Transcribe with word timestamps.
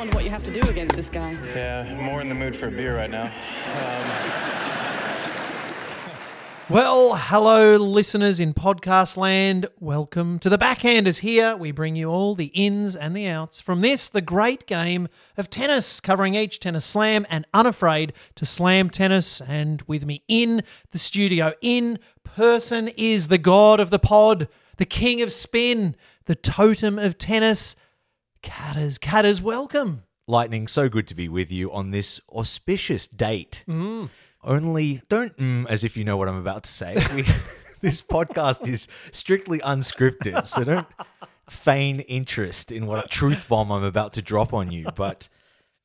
wonder 0.00 0.14
what 0.14 0.24
you 0.24 0.30
have 0.30 0.42
to 0.42 0.50
do 0.50 0.66
against 0.70 0.96
this 0.96 1.10
guy. 1.10 1.36
Yeah, 1.54 1.94
more 2.00 2.22
in 2.22 2.30
the 2.30 2.34
mood 2.34 2.56
for 2.56 2.68
a 2.68 2.70
beer 2.70 2.96
right 2.96 3.10
now. 3.10 3.24
Um, 3.24 3.30
well, 6.70 7.16
hello, 7.16 7.76
listeners 7.76 8.40
in 8.40 8.54
podcast 8.54 9.18
land. 9.18 9.66
Welcome 9.78 10.38
to 10.38 10.48
the 10.48 10.56
Backhanders. 10.56 11.18
Here 11.18 11.54
we 11.54 11.70
bring 11.70 11.96
you 11.96 12.08
all 12.08 12.34
the 12.34 12.46
ins 12.54 12.96
and 12.96 13.14
the 13.14 13.26
outs 13.26 13.60
from 13.60 13.82
this, 13.82 14.08
the 14.08 14.22
great 14.22 14.66
game 14.66 15.06
of 15.36 15.50
tennis, 15.50 16.00
covering 16.00 16.34
each 16.34 16.60
tennis 16.60 16.86
slam 16.86 17.26
and 17.28 17.46
unafraid 17.52 18.14
to 18.36 18.46
slam 18.46 18.88
tennis. 18.88 19.42
And 19.42 19.82
with 19.82 20.06
me 20.06 20.22
in 20.28 20.62
the 20.92 20.98
studio, 20.98 21.52
in 21.60 21.98
person, 22.24 22.88
is 22.96 23.28
the 23.28 23.36
god 23.36 23.80
of 23.80 23.90
the 23.90 23.98
pod, 23.98 24.48
the 24.78 24.86
king 24.86 25.20
of 25.20 25.30
spin, 25.30 25.94
the 26.24 26.36
totem 26.36 26.98
of 26.98 27.18
tennis, 27.18 27.76
Catters. 28.42 28.98
Catters, 28.98 29.42
welcome. 29.42 30.04
Lightning, 30.26 30.66
so 30.68 30.88
good 30.88 31.06
to 31.08 31.14
be 31.14 31.28
with 31.28 31.52
you 31.52 31.70
on 31.72 31.90
this 31.90 32.20
auspicious 32.32 33.06
date. 33.08 33.64
Only 34.42 35.02
don't 35.08 35.36
mm, 35.36 35.66
as 35.68 35.84
if 35.84 35.96
you 35.96 36.04
know 36.04 36.16
what 36.16 36.28
I'm 36.28 36.36
about 36.36 36.64
to 36.64 36.70
say. 36.70 36.94
We, 37.14 37.22
this 37.80 38.00
podcast 38.00 38.66
is 38.68 38.88
strictly 39.12 39.58
unscripted, 39.58 40.46
so 40.46 40.64
don't 40.64 40.86
feign 41.50 42.00
interest 42.00 42.72
in 42.72 42.86
what 42.86 43.04
a 43.04 43.08
truth 43.08 43.46
bomb 43.48 43.70
I'm 43.72 43.84
about 43.84 44.14
to 44.14 44.22
drop 44.22 44.54
on 44.54 44.70
you. 44.70 44.86
But 44.94 45.28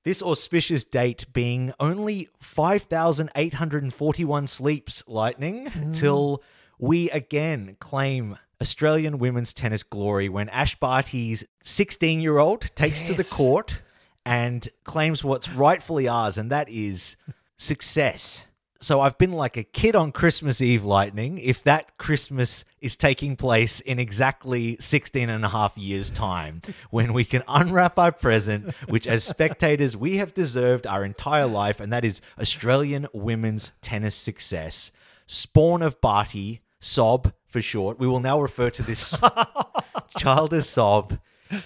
this 0.03 0.21
auspicious 0.21 0.85
date 0.85 1.25
being 1.33 1.73
only 1.79 2.29
5,841 2.39 4.47
sleeps, 4.47 5.03
Lightning, 5.07 5.91
till 5.91 6.41
we 6.77 7.09
again 7.09 7.77
claim 7.79 8.37
Australian 8.61 9.17
women's 9.19 9.53
tennis 9.53 9.83
glory 9.83 10.29
when 10.29 10.49
Ash 10.49 10.79
Barty's 10.79 11.43
16 11.63 12.21
year 12.21 12.37
old 12.37 12.69
takes 12.75 13.01
to 13.03 13.13
the 13.13 13.23
court 13.23 13.81
and 14.25 14.67
claims 14.83 15.23
what's 15.23 15.49
rightfully 15.49 16.07
ours, 16.07 16.37
and 16.37 16.51
that 16.51 16.69
is 16.69 17.15
success. 17.57 18.45
So 18.81 18.99
I've 18.99 19.17
been 19.17 19.31
like 19.31 19.57
a 19.57 19.63
kid 19.63 19.95
on 19.95 20.11
Christmas 20.11 20.61
Eve 20.61 20.83
lightning. 20.83 21.37
If 21.37 21.63
that 21.63 21.97
Christmas 21.97 22.65
is 22.81 22.95
taking 22.95 23.35
place 23.35 23.79
in 23.79 23.99
exactly 23.99 24.77
16 24.79 25.29
and 25.29 25.45
a 25.45 25.49
half 25.49 25.77
years' 25.77 26.09
time, 26.09 26.61
when 26.89 27.13
we 27.13 27.23
can 27.23 27.41
unwrap 27.47 27.97
our 27.97 28.11
present, 28.11 28.73
which 28.87 29.07
as 29.07 29.23
spectators 29.23 29.95
we 29.95 30.17
have 30.17 30.33
deserved 30.33 30.85
our 30.85 31.03
entire 31.05 31.47
life, 31.47 31.79
and 31.79 31.91
that 31.93 32.05
is 32.05 32.21
Australian 32.39 33.07
women's 33.13 33.71
tennis 33.81 34.15
success. 34.15 34.91
Spawn 35.25 35.81
of 35.81 35.99
Barty, 36.01 36.61
Sob 36.79 37.33
for 37.55 37.61
short. 37.61 37.97
We 37.97 38.05
will 38.05 38.19
now 38.19 38.41
refer 38.41 38.69
to 38.69 38.83
this 38.83 39.15
child 40.17 40.53
as 40.53 40.67
Sob 40.67 41.17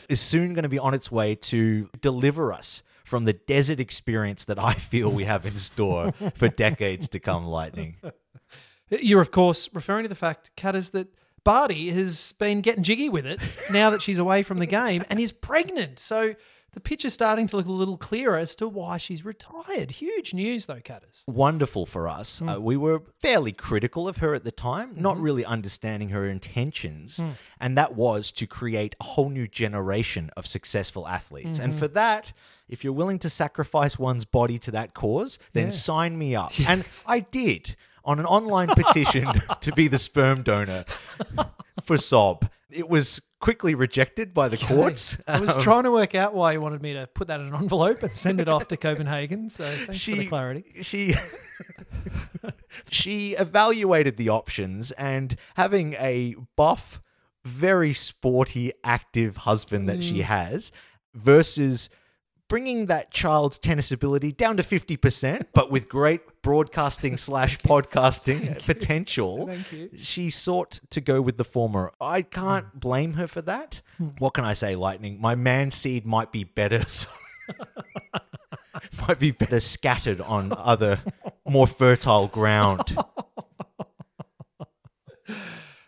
is 0.07 0.21
soon 0.21 0.53
going 0.53 0.61
to 0.61 0.69
be 0.69 0.77
on 0.77 0.93
its 0.93 1.11
way 1.11 1.33
to 1.33 1.89
deliver 1.99 2.53
us 2.53 2.83
from 3.03 3.23
the 3.23 3.33
desert 3.33 3.79
experience 3.79 4.45
that 4.45 4.59
I 4.59 4.73
feel 4.73 5.09
we 5.09 5.23
have 5.23 5.47
in 5.47 5.57
store 5.57 6.11
for 6.35 6.47
decades 6.47 7.07
to 7.07 7.19
come, 7.19 7.47
Lightning. 7.47 7.95
You're, 8.91 9.19
of 9.19 9.31
course, 9.31 9.67
referring 9.73 10.03
to 10.03 10.09
the 10.09 10.13
fact, 10.13 10.51
Catters, 10.55 10.91
that 10.91 11.07
Barty 11.43 11.89
has 11.89 12.33
been 12.33 12.61
getting 12.61 12.83
jiggy 12.83 13.09
with 13.09 13.25
it 13.25 13.41
now 13.71 13.89
that 13.89 14.03
she's 14.03 14.19
away 14.19 14.43
from 14.43 14.59
the 14.59 14.67
game 14.67 15.03
and 15.09 15.19
is 15.19 15.31
pregnant. 15.31 15.97
So 15.97 16.35
the 16.71 16.79
picture's 16.79 17.13
starting 17.13 17.47
to 17.47 17.57
look 17.57 17.65
a 17.65 17.71
little 17.71 17.97
clearer 17.97 18.37
as 18.37 18.55
to 18.55 18.67
why 18.67 18.97
she's 18.97 19.25
retired. 19.25 19.91
Huge 19.91 20.33
news, 20.33 20.67
though, 20.67 20.81
Catters. 20.81 21.23
Wonderful 21.27 21.85
for 21.85 22.07
us. 22.07 22.39
Hmm. 22.39 22.49
Uh, 22.49 22.59
we 22.59 22.77
were 22.77 23.01
fairly 23.19 23.51
critical 23.51 24.07
of 24.07 24.17
her 24.17 24.33
at 24.33 24.43
the 24.43 24.51
time, 24.51 24.93
not 24.95 25.15
mm-hmm. 25.15 25.23
really 25.23 25.45
understanding 25.45 26.09
her 26.09 26.27
intentions. 26.27 27.17
Hmm. 27.17 27.29
And 27.59 27.77
that 27.77 27.95
was 27.95 28.31
to 28.33 28.47
create 28.47 28.95
a 28.99 29.03
whole 29.03 29.29
new 29.29 29.47
generation 29.47 30.29
of 30.37 30.45
successful 30.45 31.07
athletes. 31.07 31.59
And 31.59 31.73
mm-hmm. 31.73 31.79
for 31.79 31.87
that, 31.89 32.33
if 32.67 32.83
you're 32.83 32.93
willing 32.93 33.19
to 33.19 33.29
sacrifice 33.29 33.97
one's 33.97 34.25
body 34.25 34.59
to 34.59 34.71
that 34.71 34.93
cause, 34.93 35.39
then 35.53 35.71
sign 35.71 36.17
me 36.17 36.35
up. 36.35 36.53
And 36.69 36.85
I 37.07 37.21
did 37.21 37.75
on 38.05 38.19
an 38.19 38.25
online 38.25 38.67
petition 38.67 39.27
to 39.61 39.71
be 39.71 39.87
the 39.87 39.97
sperm 39.97 40.43
donor 40.43 40.85
for 41.81 41.97
Sob. 41.97 42.49
It 42.69 42.87
was 42.87 43.21
quickly 43.39 43.73
rejected 43.75 44.33
by 44.33 44.47
the 44.49 44.57
courts. 44.57 45.17
I 45.27 45.39
was 45.39 45.55
trying 45.57 45.83
to 45.83 45.91
work 45.91 46.13
out 46.15 46.33
why 46.33 46.51
you 46.53 46.61
wanted 46.61 46.81
me 46.81 46.93
to 46.93 47.07
put 47.07 47.27
that 47.27 47.39
in 47.39 47.47
an 47.47 47.55
envelope 47.55 48.03
and 48.03 48.15
send 48.15 48.41
it 48.41 48.47
off 48.49 48.67
to 48.69 48.77
Copenhagen. 48.77 49.49
So 49.49 49.63
thanks 49.65 50.03
for 50.03 50.11
the 50.15 50.25
clarity. 50.27 50.65
She 50.81 51.13
she 52.91 53.33
evaluated 53.33 54.17
the 54.17 54.29
options 54.29 54.91
and 54.91 55.35
having 55.55 55.93
a 55.93 56.35
buff, 56.55 57.01
very 57.45 57.93
sporty, 57.93 58.71
active 58.83 59.37
husband 59.37 59.87
that 59.89 59.99
Mm. 59.99 60.03
she 60.03 60.21
has 60.21 60.71
versus 61.13 61.89
bringing 62.49 62.87
that 62.87 63.11
child's 63.11 63.57
tennis 63.57 63.93
ability 63.93 64.33
down 64.33 64.57
to 64.57 64.63
50%, 64.63 65.43
but 65.53 65.71
with 65.71 65.87
great 65.87 66.41
broadcasting 66.41 67.15
slash 67.17 67.57
podcasting 67.59 68.65
potential. 68.65 69.47
Thank 69.47 69.71
you. 69.71 69.89
She 69.95 70.29
sought 70.29 70.81
to 70.89 70.99
go 70.99 71.21
with 71.21 71.37
the 71.37 71.45
former. 71.45 71.93
I 72.01 72.23
can't 72.23 72.65
hmm. 72.65 72.79
blame 72.79 73.13
her 73.13 73.27
for 73.27 73.41
that. 73.43 73.81
Hmm. 73.97 74.09
What 74.17 74.33
can 74.33 74.43
I 74.43 74.53
say, 74.53 74.75
Lightning? 74.75 75.21
My 75.21 75.35
man 75.35 75.71
seed 75.71 76.05
might 76.05 76.33
be 76.33 76.43
better. 76.43 76.83
might 79.07 79.19
be 79.19 79.31
better 79.31 79.61
scattered 79.61 80.19
on 80.19 80.51
other 80.57 80.99
more 81.47 81.67
fertile 81.67 82.27
ground. 82.27 82.97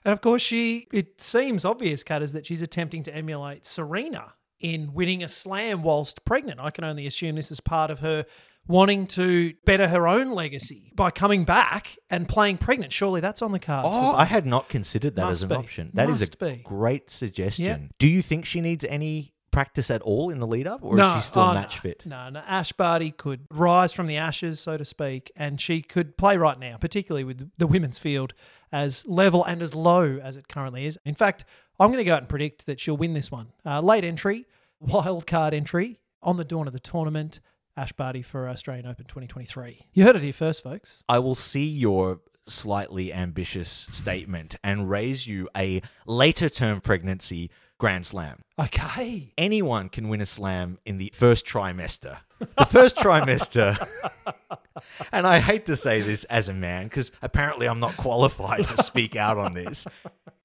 And 0.04 0.14
of 0.14 0.22
course, 0.22 0.42
she, 0.42 0.88
it 0.92 1.22
seems 1.22 1.64
obvious, 1.64 2.04
Catters, 2.04 2.32
that 2.32 2.46
she's 2.46 2.64
attempting 2.64 3.04
to 3.04 3.16
emulate 3.16 3.68
Serena 3.68 4.34
in 4.62 4.94
winning 4.94 5.24
a 5.24 5.30
slam 5.30 5.84
whilst 5.84 6.24
pregnant. 6.26 6.60
I 6.62 6.70
can 6.72 6.84
only 6.84 7.06
assume 7.08 7.36
this 7.36 7.52
is 7.52 7.60
part 7.60 7.92
of 7.92 8.00
her 8.00 8.26
wanting 8.68 9.08
to 9.08 9.54
better 9.66 9.88
her 9.88 10.08
own 10.08 10.32
legacy 10.32 10.94
by 10.96 11.10
coming 11.10 11.44
back 11.44 11.98
and 12.10 12.30
playing 12.30 12.58
pregnant. 12.58 12.94
Surely 12.94 13.20
that's 13.20 13.42
on 13.42 13.52
the 13.52 13.60
cards. 13.60 13.90
Oh, 13.92 14.14
I 14.14 14.26
had 14.26 14.46
not 14.46 14.70
considered 14.70 15.16
that 15.16 15.24
Must 15.26 15.32
as 15.32 15.44
an 15.44 15.50
be. 15.50 15.56
option. 15.56 15.92
That 15.96 16.10
is 16.10 16.20
Must 16.20 16.36
a 16.36 16.38
be. 16.38 16.62
great 16.64 17.10
suggestion. 17.10 17.92
Do 17.98 18.08
you 18.08 18.22
think 18.22 18.46
she 18.46 18.62
needs 18.62 18.86
any 18.86 19.34
practice 19.52 19.92
at 19.92 20.02
all 20.02 20.30
in 20.30 20.40
the 20.40 20.48
lead 20.48 20.68
up, 20.68 20.84
or 20.84 21.00
is 21.00 21.14
she 21.16 21.22
still 21.22 21.44
oh, 21.44 21.54
match 21.54 21.80
fit? 21.80 22.06
No, 22.06 22.30
no. 22.30 22.42
Ash 22.48 22.72
Barty 22.72 23.12
could 23.12 23.42
rise 23.52 23.94
from 23.94 24.08
the 24.08 24.18
ashes, 24.18 24.60
so 24.60 24.78
to 24.78 24.86
speak, 24.86 25.32
and 25.36 25.60
she 25.60 25.82
could 25.82 26.18
play 26.18 26.38
right 26.38 26.58
now, 26.58 26.78
particularly 26.78 27.24
with 27.24 27.52
the 27.58 27.68
women's 27.68 28.00
field 28.00 28.34
as 28.72 29.06
level 29.08 29.44
and 29.44 29.62
as 29.62 29.76
low 29.76 30.18
as 30.18 30.38
it 30.38 30.48
currently 30.48 30.86
is. 30.86 30.98
In 31.06 31.16
fact, 31.16 31.46
I'm 31.80 31.90
going 31.90 31.98
to 31.98 32.04
go 32.04 32.14
out 32.14 32.20
and 32.20 32.30
predict 32.30 32.66
that 32.66 32.80
she'll 32.80 32.98
win 32.98 33.14
this 33.14 33.32
one. 33.32 33.48
Uh, 33.66 33.82
late 33.82 34.04
entry, 34.04 34.46
wild 34.80 35.28
card 35.28 35.54
entry 35.54 36.00
on 36.24 36.38
the 36.38 36.46
dawn 36.46 36.68
of 36.68 36.74
the 36.74 36.80
tournament. 36.80 37.40
Ash 37.78 37.94
Barty 37.94 38.22
for 38.22 38.50
Australian 38.50 38.86
Open 38.86 39.06
2023. 39.06 39.88
You 39.94 40.04
heard 40.04 40.18
it 40.18 40.22
here 40.22 40.34
first, 40.34 40.62
folks. 40.62 41.04
I 41.08 41.20
will 41.20 41.36
see 41.36 41.66
your 41.66 42.20
slightly 42.48 43.14
ambitious 43.14 43.88
statement 43.92 44.56
and 44.64 44.90
raise 44.90 45.26
you 45.28 45.48
a 45.56 45.82
later 46.06 46.50
term 46.50 46.82
pregnancy 46.82 47.50
grand 47.82 48.06
slam. 48.06 48.44
Okay. 48.60 49.34
Anyone 49.40 49.90
can 49.90 50.08
win 50.08 50.22
a 50.22 50.26
slam 50.28 50.78
in 50.86 51.00
the 51.00 51.12
first 51.16 51.48
trimester. 51.48 52.20
The 52.38 52.66
first 52.66 52.96
trimester. 52.96 53.88
And 55.12 55.28
I 55.28 55.40
hate 55.40 55.66
to 55.68 55.76
say 55.76 56.02
this 56.02 56.24
as 56.26 56.50
a 56.50 56.54
man 56.54 56.86
because 56.86 57.12
apparently 57.22 57.68
I'm 57.68 57.80
not 57.80 57.98
qualified 57.98 58.68
to 58.68 58.84
speak 58.84 59.16
out 59.16 59.38
on 59.38 59.54
this. 59.54 59.86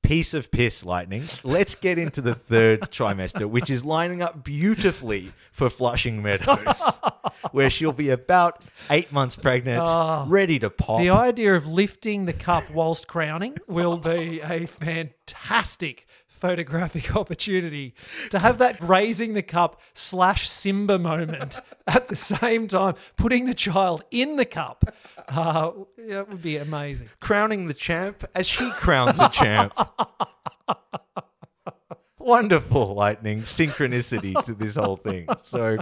Piece 0.03 0.35
of 0.35 0.51
piss, 0.51 0.85
Lightning. 0.85 1.25
Let's 1.43 1.75
get 1.75 1.99
into 1.99 2.21
the 2.21 2.35
third 2.35 2.83
trimester, 2.83 3.49
which 3.49 3.71
is 3.71 3.85
lining 3.85 4.23
up 4.23 4.45
beautifully 4.45 5.33
for 5.53 5.71
Flushing 5.71 6.23
Meadows, 6.23 6.83
where 7.51 7.71
she'll 7.71 7.93
be 7.93 8.11
about 8.11 8.63
eight 8.91 9.11
months 9.11 9.37
pregnant, 9.37 9.81
ah. 9.81 10.27
ready 10.29 10.59
to 10.59 10.71
pop. 10.71 11.01
The 11.01 11.11
idea 11.11 11.55
of 11.55 11.67
lifting 11.67 12.27
the 12.27 12.33
cup 12.33 12.65
whilst 12.73 13.09
crowning 13.09 13.57
will 13.67 13.97
be 13.97 14.41
a 14.41 14.67
fantastic 14.67 16.06
photographic 16.37 17.15
opportunity 17.21 17.95
to 18.31 18.39
have 18.39 18.59
that 18.59 18.81
raising 18.81 19.35
the 19.35 19.43
cup 19.43 19.81
slash 19.95 20.49
Simba 20.49 20.99
moment 20.99 21.61
at 21.87 22.09
the 22.09 22.17
same 22.17 22.69
time, 22.69 22.95
putting 23.17 23.47
the 23.47 23.55
child 23.55 24.05
in 24.11 24.37
the 24.37 24.45
cup. 24.45 24.95
Uh, 25.29 25.73
that 25.99 26.29
would 26.29 26.43
be 26.43 26.57
amazing. 26.57 27.09
crowning 27.21 27.67
the 27.67 27.75
champ 27.75 28.25
as 28.35 28.47
she 28.47 28.71
crowns 28.73 29.19
a 29.19 29.29
champ. 29.29 29.73
Wonderful 32.19 32.95
lightning 32.95 33.43
synchronicity 33.43 34.43
to 34.45 34.55
this 34.55 34.77
whole 34.77 34.97
thing. 34.97 35.27
So, 35.43 35.79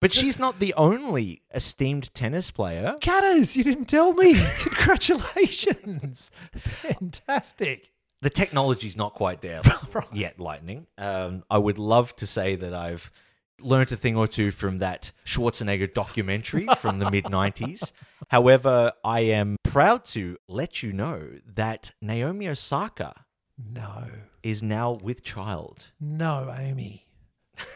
but 0.00 0.12
she's 0.12 0.38
not 0.38 0.58
the 0.58 0.74
only 0.74 1.42
esteemed 1.54 2.12
tennis 2.14 2.50
player. 2.50 2.96
Catters, 3.00 3.56
you 3.56 3.64
didn't 3.64 3.86
tell 3.86 4.14
me. 4.14 4.34
Congratulations. 4.60 6.30
Fantastic. 6.54 7.90
The 8.24 8.30
technology's 8.30 8.96
not 8.96 9.12
quite 9.12 9.42
there 9.42 9.60
yet, 10.14 10.40
lightning. 10.40 10.86
Um, 10.96 11.44
I 11.50 11.58
would 11.58 11.76
love 11.76 12.16
to 12.16 12.26
say 12.26 12.56
that 12.56 12.72
I've 12.72 13.12
learnt 13.60 13.92
a 13.92 13.96
thing 13.96 14.16
or 14.16 14.26
two 14.26 14.50
from 14.50 14.78
that 14.78 15.12
Schwarzenegger 15.26 15.92
documentary 15.92 16.66
from 16.78 17.00
the 17.00 17.10
mid 17.10 17.24
90s. 17.24 17.92
However, 18.28 18.92
I 19.04 19.20
am 19.20 19.58
proud 19.62 20.06
to 20.06 20.38
let 20.48 20.82
you 20.82 20.90
know 20.94 21.32
that 21.54 21.90
Naomi 22.00 22.48
Osaka 22.48 23.26
No. 23.58 24.06
is 24.42 24.62
now 24.62 24.92
with 24.92 25.22
child. 25.22 25.92
No, 26.00 26.50
Amy. 26.58 27.06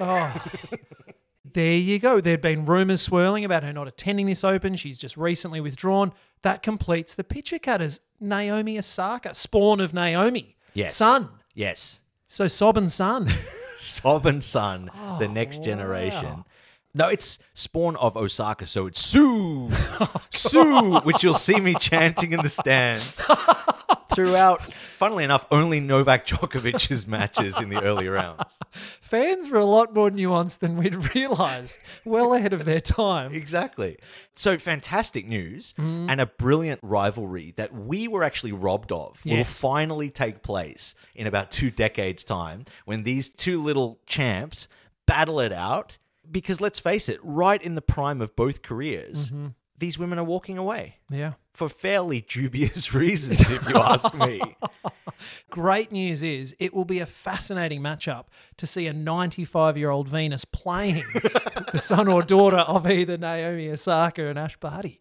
Oh. 0.00 0.34
there 1.54 1.72
you 1.72 1.98
go. 1.98 2.20
There'd 2.20 2.40
been 2.40 2.64
rumours 2.64 3.02
swirling 3.02 3.44
about 3.44 3.62
her 3.62 3.72
not 3.72 3.88
attending 3.88 4.26
this 4.26 4.44
Open. 4.44 4.76
She's 4.76 4.98
just 4.98 5.16
recently 5.16 5.60
withdrawn. 5.60 6.12
That 6.42 6.62
completes 6.62 7.14
the 7.14 7.24
picture 7.24 7.58
cutters. 7.58 8.00
Naomi 8.20 8.78
Osaka, 8.78 9.34
spawn 9.34 9.80
of 9.80 9.92
Naomi. 9.94 10.56
Yes. 10.74 10.96
Son. 10.96 11.28
Yes. 11.54 12.00
So 12.26 12.46
Sob 12.46 12.76
and 12.76 12.90
son. 12.90 13.28
Sob 13.78 14.26
and 14.26 14.42
Son, 14.42 14.90
Oh, 14.94 15.18
the 15.20 15.28
next 15.28 15.62
generation. 15.62 16.44
No, 16.94 17.06
it's 17.08 17.38
spawn 17.54 17.94
of 17.96 18.16
Osaka, 18.16 18.66
so 18.66 18.86
it's 18.88 19.00
Sue, 19.00 19.70
oh, 20.00 20.12
Sue, 20.30 20.98
which 21.00 21.22
you'll 21.22 21.34
see 21.34 21.60
me 21.60 21.74
chanting 21.74 22.32
in 22.32 22.40
the 22.42 22.48
stands 22.48 23.22
throughout. 24.24 24.62
Funnily 24.72 25.24
enough, 25.24 25.46
only 25.50 25.80
Novak 25.80 26.26
Djokovic's 26.26 27.06
matches 27.06 27.58
in 27.60 27.68
the 27.68 27.82
early 27.82 28.08
rounds. 28.08 28.58
Fans 28.72 29.48
were 29.48 29.58
a 29.58 29.64
lot 29.64 29.94
more 29.94 30.10
nuanced 30.10 30.58
than 30.58 30.76
we'd 30.76 31.14
realised. 31.14 31.78
Well 32.04 32.34
ahead 32.34 32.52
of 32.52 32.64
their 32.64 32.80
time. 32.80 33.32
Exactly. 33.32 33.96
So 34.34 34.58
fantastic 34.58 35.26
news 35.26 35.74
Mm-hmm. 35.78 36.10
and 36.10 36.20
a 36.20 36.26
brilliant 36.26 36.80
rivalry 36.82 37.52
that 37.56 37.72
we 37.74 38.08
were 38.08 38.24
actually 38.24 38.52
robbed 38.52 38.90
of 38.92 39.24
will 39.24 39.44
finally 39.44 40.10
take 40.10 40.42
place 40.42 40.94
in 41.14 41.26
about 41.26 41.50
two 41.50 41.70
decades' 41.70 42.24
time 42.24 42.64
when 42.84 43.02
these 43.04 43.28
two 43.28 43.62
little 43.62 44.00
champs 44.06 44.68
battle 45.06 45.38
it 45.40 45.52
out. 45.52 45.98
Because 46.30 46.60
let's 46.60 46.78
face 46.78 47.08
it, 47.08 47.18
right 47.22 47.62
in 47.62 47.74
the 47.74 47.80
prime 47.82 48.20
of 48.20 48.34
both 48.36 48.60
careers, 48.62 49.30
Mm-hmm. 49.30 49.46
These 49.78 49.98
women 49.98 50.18
are 50.18 50.24
walking 50.24 50.58
away 50.58 50.96
Yeah. 51.10 51.34
for 51.54 51.68
fairly 51.68 52.20
dubious 52.28 52.92
reasons, 52.94 53.40
if 53.50 53.68
you 53.68 53.76
ask 53.76 54.12
me. 54.14 54.40
Great 55.50 55.90
news 55.90 56.22
is 56.22 56.54
it 56.58 56.72
will 56.72 56.84
be 56.84 57.00
a 57.00 57.06
fascinating 57.06 57.80
matchup 57.80 58.26
to 58.56 58.66
see 58.66 58.86
a 58.86 58.92
95 58.92 59.76
year 59.76 59.90
old 59.90 60.08
Venus 60.08 60.44
playing 60.44 61.04
the 61.72 61.78
son 61.78 62.08
or 62.08 62.22
daughter 62.22 62.58
of 62.58 62.88
either 62.88 63.16
Naomi 63.18 63.68
Osaka 63.70 64.26
and 64.26 64.38
Ash 64.38 64.56
Barty. 64.58 64.98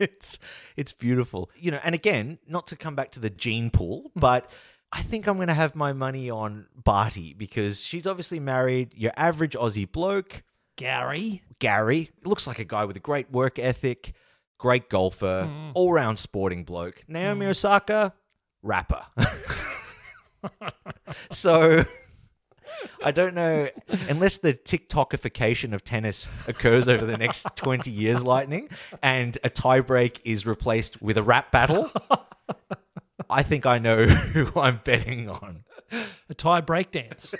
it's 0.00 0.38
it's 0.76 0.92
beautiful. 0.92 1.50
You 1.56 1.70
know, 1.72 1.80
and 1.84 1.94
again, 1.94 2.38
not 2.48 2.66
to 2.68 2.76
come 2.76 2.96
back 2.96 3.12
to 3.12 3.20
the 3.20 3.30
gene 3.30 3.70
pool, 3.70 4.10
hmm. 4.14 4.20
but 4.20 4.50
I 4.92 5.02
think 5.02 5.26
I'm 5.26 5.36
going 5.36 5.48
to 5.48 5.54
have 5.54 5.74
my 5.74 5.92
money 5.92 6.30
on 6.30 6.66
Barty 6.74 7.34
because 7.34 7.82
she's 7.82 8.06
obviously 8.06 8.40
married 8.40 8.94
your 8.94 9.12
average 9.16 9.54
Aussie 9.54 9.90
bloke, 9.90 10.42
Gary. 10.76 11.42
Gary. 11.58 12.10
Looks 12.24 12.46
like 12.46 12.58
a 12.58 12.64
guy 12.64 12.84
with 12.84 12.96
a 12.96 13.00
great 13.00 13.30
work 13.30 13.58
ethic, 13.58 14.12
great 14.58 14.88
golfer, 14.88 15.44
hmm. 15.44 15.70
all-round 15.74 16.18
sporting 16.18 16.64
bloke. 16.64 17.04
Naomi 17.08 17.46
hmm. 17.46 17.50
Osaka, 17.50 18.14
rapper. 18.62 19.06
so 21.30 21.84
I 23.02 23.10
don't 23.10 23.34
know 23.34 23.68
unless 24.08 24.38
the 24.38 24.54
TikTokification 24.54 25.72
of 25.72 25.84
tennis 25.84 26.28
occurs 26.46 26.88
over 26.88 27.06
the 27.06 27.16
next 27.16 27.46
20 27.56 27.90
years, 27.90 28.22
Lightning, 28.22 28.68
and 29.02 29.38
a 29.44 29.50
tiebreak 29.50 30.20
is 30.24 30.46
replaced 30.46 31.00
with 31.00 31.16
a 31.16 31.22
rap 31.22 31.50
battle. 31.50 31.90
I 33.28 33.42
think 33.42 33.66
I 33.66 33.78
know 33.78 34.06
who 34.06 34.60
I'm 34.60 34.80
betting 34.84 35.28
on. 35.28 35.64
a 36.28 36.34
Thai 36.34 36.60
breakdance. 36.60 37.34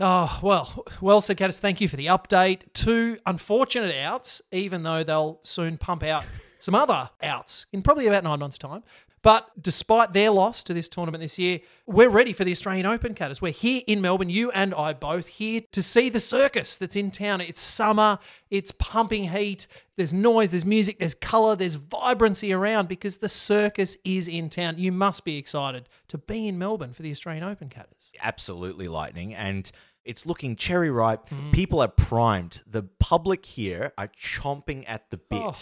Oh, 0.00 0.38
well, 0.42 0.84
well 1.00 1.20
said, 1.20 1.36
Catters. 1.38 1.58
Thank 1.58 1.80
you 1.80 1.88
for 1.88 1.96
the 1.96 2.06
update. 2.06 2.72
Two 2.72 3.18
unfortunate 3.26 3.96
outs, 3.96 4.40
even 4.52 4.84
though 4.84 5.02
they'll 5.02 5.40
soon 5.42 5.76
pump 5.76 6.04
out 6.04 6.24
some 6.60 6.74
other 6.74 7.10
outs 7.22 7.66
in 7.72 7.82
probably 7.82 8.06
about 8.06 8.22
nine 8.22 8.38
months' 8.38 8.58
time. 8.58 8.84
But 9.28 9.50
despite 9.62 10.14
their 10.14 10.30
loss 10.30 10.64
to 10.64 10.72
this 10.72 10.88
tournament 10.88 11.20
this 11.20 11.38
year, 11.38 11.60
we're 11.84 12.08
ready 12.08 12.32
for 12.32 12.44
the 12.44 12.50
Australian 12.50 12.86
Open, 12.86 13.12
Catters. 13.12 13.42
We're 13.42 13.52
here 13.52 13.82
in 13.86 14.00
Melbourne, 14.00 14.30
you 14.30 14.50
and 14.52 14.72
I 14.72 14.94
both, 14.94 15.26
here 15.26 15.60
to 15.72 15.82
see 15.82 16.08
the 16.08 16.18
circus 16.18 16.78
that's 16.78 16.96
in 16.96 17.10
town. 17.10 17.42
It's 17.42 17.60
summer, 17.60 18.20
it's 18.48 18.70
pumping 18.72 19.24
heat, 19.24 19.66
there's 19.96 20.14
noise, 20.14 20.52
there's 20.52 20.64
music, 20.64 20.98
there's 20.98 21.12
colour, 21.12 21.56
there's 21.56 21.74
vibrancy 21.74 22.54
around 22.54 22.88
because 22.88 23.18
the 23.18 23.28
circus 23.28 23.98
is 24.02 24.28
in 24.28 24.48
town. 24.48 24.78
You 24.78 24.92
must 24.92 25.26
be 25.26 25.36
excited 25.36 25.90
to 26.08 26.16
be 26.16 26.48
in 26.48 26.56
Melbourne 26.58 26.94
for 26.94 27.02
the 27.02 27.10
Australian 27.10 27.44
Open, 27.44 27.68
Catters. 27.68 28.10
absolutely 28.22 28.88
lightning 28.88 29.34
and 29.34 29.70
it's 30.06 30.24
looking 30.24 30.56
cherry 30.56 30.90
ripe. 30.90 31.28
Mm. 31.28 31.52
People 31.52 31.80
are 31.80 31.88
primed. 31.88 32.62
The 32.66 32.84
public 32.98 33.44
here 33.44 33.92
are 33.98 34.08
chomping 34.08 34.84
at 34.88 35.10
the 35.10 35.18
bit 35.18 35.42
Oh. 35.42 35.54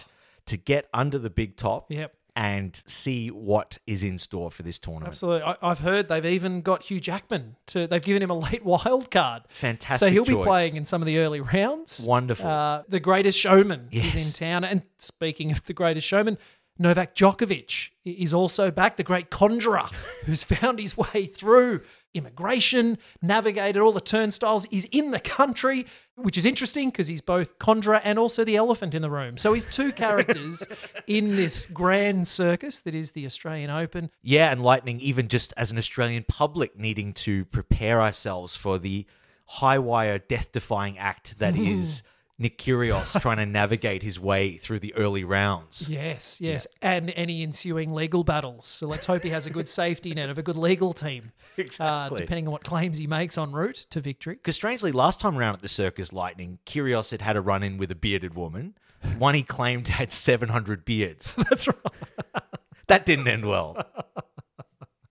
to 0.46 0.56
get 0.56 0.88
under 0.94 1.18
the 1.18 1.30
big 1.30 1.56
top 1.56 1.90
Yep. 1.90 2.14
And 2.36 2.82
see 2.86 3.30
what 3.30 3.78
is 3.86 4.02
in 4.04 4.18
store 4.18 4.50
for 4.50 4.62
this 4.62 4.78
tournament. 4.78 5.08
Absolutely. 5.08 5.42
I, 5.42 5.56
I've 5.62 5.78
heard 5.78 6.08
they've 6.08 6.24
even 6.26 6.60
got 6.60 6.82
Hugh 6.82 7.00
Jackman 7.00 7.56
to. 7.68 7.86
They've 7.86 8.02
given 8.02 8.22
him 8.22 8.28
a 8.30 8.38
late 8.38 8.62
wild 8.64 9.10
card. 9.10 9.44
Fantastic 9.48 10.06
So 10.06 10.12
he'll 10.12 10.26
choice. 10.26 10.36
be 10.36 10.42
playing 10.42 10.76
in 10.76 10.84
some 10.84 11.00
of 11.00 11.06
the 11.06 11.18
early 11.18 11.40
rounds. 11.40 12.04
Wonderful. 12.06 12.46
Uh, 12.46 12.82
the 12.88 13.00
Greatest 13.00 13.38
Showman 13.38 13.88
is 13.90 14.14
in 14.28 14.32
town, 14.38 14.64
and 14.64 14.82
speaking 14.98 15.50
of 15.50 15.64
the 15.64 15.72
Greatest 15.72 16.06
Showman, 16.06 16.36
Novak 16.78 17.14
Djokovic 17.14 17.90
is 18.04 18.34
also 18.34 18.70
back. 18.70 18.98
The 18.98 19.02
great 19.02 19.30
conjurer 19.30 19.88
who's 20.26 20.44
found 20.44 20.78
his 20.78 20.94
way 20.96 21.24
through 21.24 21.80
immigration, 22.16 22.98
navigated 23.22 23.80
all 23.80 23.92
the 23.92 24.00
turnstiles, 24.00 24.66
is 24.70 24.88
in 24.90 25.10
the 25.10 25.20
country, 25.20 25.86
which 26.16 26.38
is 26.38 26.44
interesting 26.44 26.90
because 26.90 27.06
he's 27.06 27.20
both 27.20 27.58
conjurer 27.58 28.00
and 28.02 28.18
also 28.18 28.44
the 28.44 28.56
elephant 28.56 28.94
in 28.94 29.02
the 29.02 29.10
room. 29.10 29.36
So 29.36 29.52
he's 29.52 29.66
two 29.66 29.92
characters 29.92 30.66
in 31.06 31.36
this 31.36 31.66
grand 31.66 32.26
circus 32.26 32.80
that 32.80 32.94
is 32.94 33.12
the 33.12 33.26
Australian 33.26 33.70
Open. 33.70 34.10
Yeah, 34.22 34.50
and 34.50 34.62
lightning, 34.62 35.00
even 35.00 35.28
just 35.28 35.52
as 35.56 35.70
an 35.70 35.78
Australian 35.78 36.24
public 36.26 36.78
needing 36.78 37.12
to 37.14 37.44
prepare 37.44 38.00
ourselves 38.00 38.56
for 38.56 38.78
the 38.78 39.06
high 39.46 39.78
wire, 39.78 40.18
death 40.18 40.52
defying 40.52 40.98
act 40.98 41.38
that 41.38 41.54
mm-hmm. 41.54 41.78
is 41.78 42.02
Nick 42.38 42.58
Kyrgios 42.58 43.20
trying 43.22 43.38
to 43.38 43.46
navigate 43.46 44.02
his 44.02 44.20
way 44.20 44.56
through 44.56 44.78
the 44.80 44.94
early 44.94 45.24
rounds. 45.24 45.88
Yes, 45.88 46.40
yes, 46.40 46.66
and 46.82 47.10
any 47.16 47.42
ensuing 47.42 47.92
legal 47.92 48.24
battles. 48.24 48.66
So 48.66 48.86
let's 48.86 49.06
hope 49.06 49.22
he 49.22 49.30
has 49.30 49.46
a 49.46 49.50
good 49.50 49.68
safety 49.68 50.12
net 50.12 50.28
of 50.30 50.38
a 50.38 50.42
good 50.42 50.56
legal 50.56 50.92
team. 50.92 51.32
Exactly. 51.58 52.18
Uh, 52.18 52.20
depending 52.20 52.46
on 52.46 52.52
what 52.52 52.64
claims 52.64 52.98
he 52.98 53.06
makes 53.06 53.38
en 53.38 53.50
route 53.50 53.86
to 53.88 53.98
victory. 54.02 54.34
Because 54.34 54.56
strangely, 54.56 54.92
last 54.92 55.20
time 55.20 55.38
around 55.38 55.54
at 55.54 55.62
the 55.62 55.70
Circus 55.70 56.12
Lightning, 56.12 56.58
Kyrgios 56.66 57.12
had 57.12 57.22
had 57.22 57.34
a 57.34 57.40
run 57.40 57.62
in 57.62 57.78
with 57.78 57.90
a 57.90 57.94
bearded 57.94 58.34
woman. 58.34 58.74
One 59.16 59.34
he 59.34 59.42
claimed 59.42 59.88
had 59.88 60.12
700 60.12 60.84
beards. 60.84 61.34
That's 61.48 61.66
right. 61.66 62.42
That 62.88 63.06
didn't 63.06 63.26
end 63.26 63.46
well. 63.46 63.82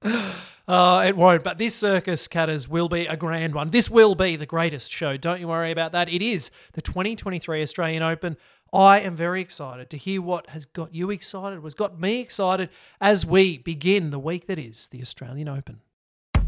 Uh, 0.68 1.04
it 1.06 1.16
won't, 1.16 1.44
but 1.44 1.60
this 1.60 1.76
circus, 1.76 2.28
Catters, 2.28 2.68
will 2.68 2.90
be 2.90 3.06
a 3.06 3.16
grand 3.16 3.54
one. 3.54 3.68
This 3.68 3.88
will 3.88 4.16
be 4.16 4.36
the 4.36 4.48
greatest 4.48 4.92
show. 4.92 5.16
Don't 5.16 5.40
you 5.40 5.48
worry 5.48 5.70
about 5.70 5.92
that. 5.92 6.10
It 6.10 6.24
is 6.24 6.50
the 6.74 6.82
2023 6.82 7.62
Australian 7.62 8.02
Open. 8.02 8.36
I 8.74 9.00
am 9.02 9.16
very 9.16 9.42
excited 9.42 9.92
to 9.92 9.98
hear 9.98 10.24
what 10.24 10.50
has 10.50 10.66
got 10.66 10.94
you 10.94 11.12
excited, 11.12 11.62
what's 11.62 11.76
got 11.76 12.00
me 12.00 12.20
excited 12.20 12.70
as 13.00 13.28
we 13.28 13.60
begin 13.60 14.10
the 14.10 14.18
week 14.18 14.48
that 14.48 14.58
is 14.58 14.88
the 14.88 15.04
Australian 15.04 15.48
Open. 15.48 15.82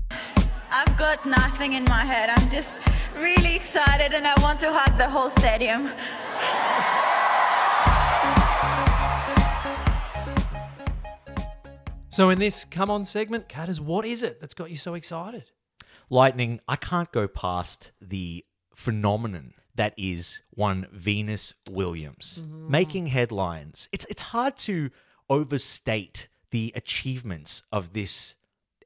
I've 0.09 0.97
got 0.97 1.23
nothing 1.25 1.73
in 1.73 1.83
my 1.83 2.03
head. 2.03 2.31
I'm 2.31 2.49
just 2.49 2.79
really 3.15 3.55
excited 3.55 4.13
and 4.13 4.25
I 4.25 4.33
want 4.41 4.59
to 4.61 4.73
hug 4.73 4.97
the 4.97 5.07
whole 5.07 5.29
stadium. 5.29 5.91
So, 12.17 12.31
in 12.31 12.39
this 12.39 12.65
come 12.65 12.89
on 12.89 13.05
segment, 13.05 13.47
Catters, 13.47 13.79
what 13.79 14.03
is 14.03 14.23
it 14.23 14.41
that's 14.41 14.55
got 14.55 14.71
you 14.71 14.75
so 14.75 14.95
excited? 14.95 15.51
Lightning, 16.09 16.59
I 16.67 16.75
can't 16.75 17.11
go 17.11 17.27
past 17.27 17.91
the 18.01 18.43
phenomenon 18.73 19.53
that 19.75 19.93
is 19.97 20.41
one 20.49 20.87
Venus 20.91 21.53
Williams 21.69 22.39
mm-hmm. 22.41 22.71
making 22.71 23.07
headlines. 23.07 23.87
It's 23.91 24.05
it's 24.05 24.23
hard 24.23 24.57
to 24.57 24.89
overstate 25.29 26.27
the 26.49 26.73
achievements 26.75 27.61
of 27.71 27.93
this 27.93 28.33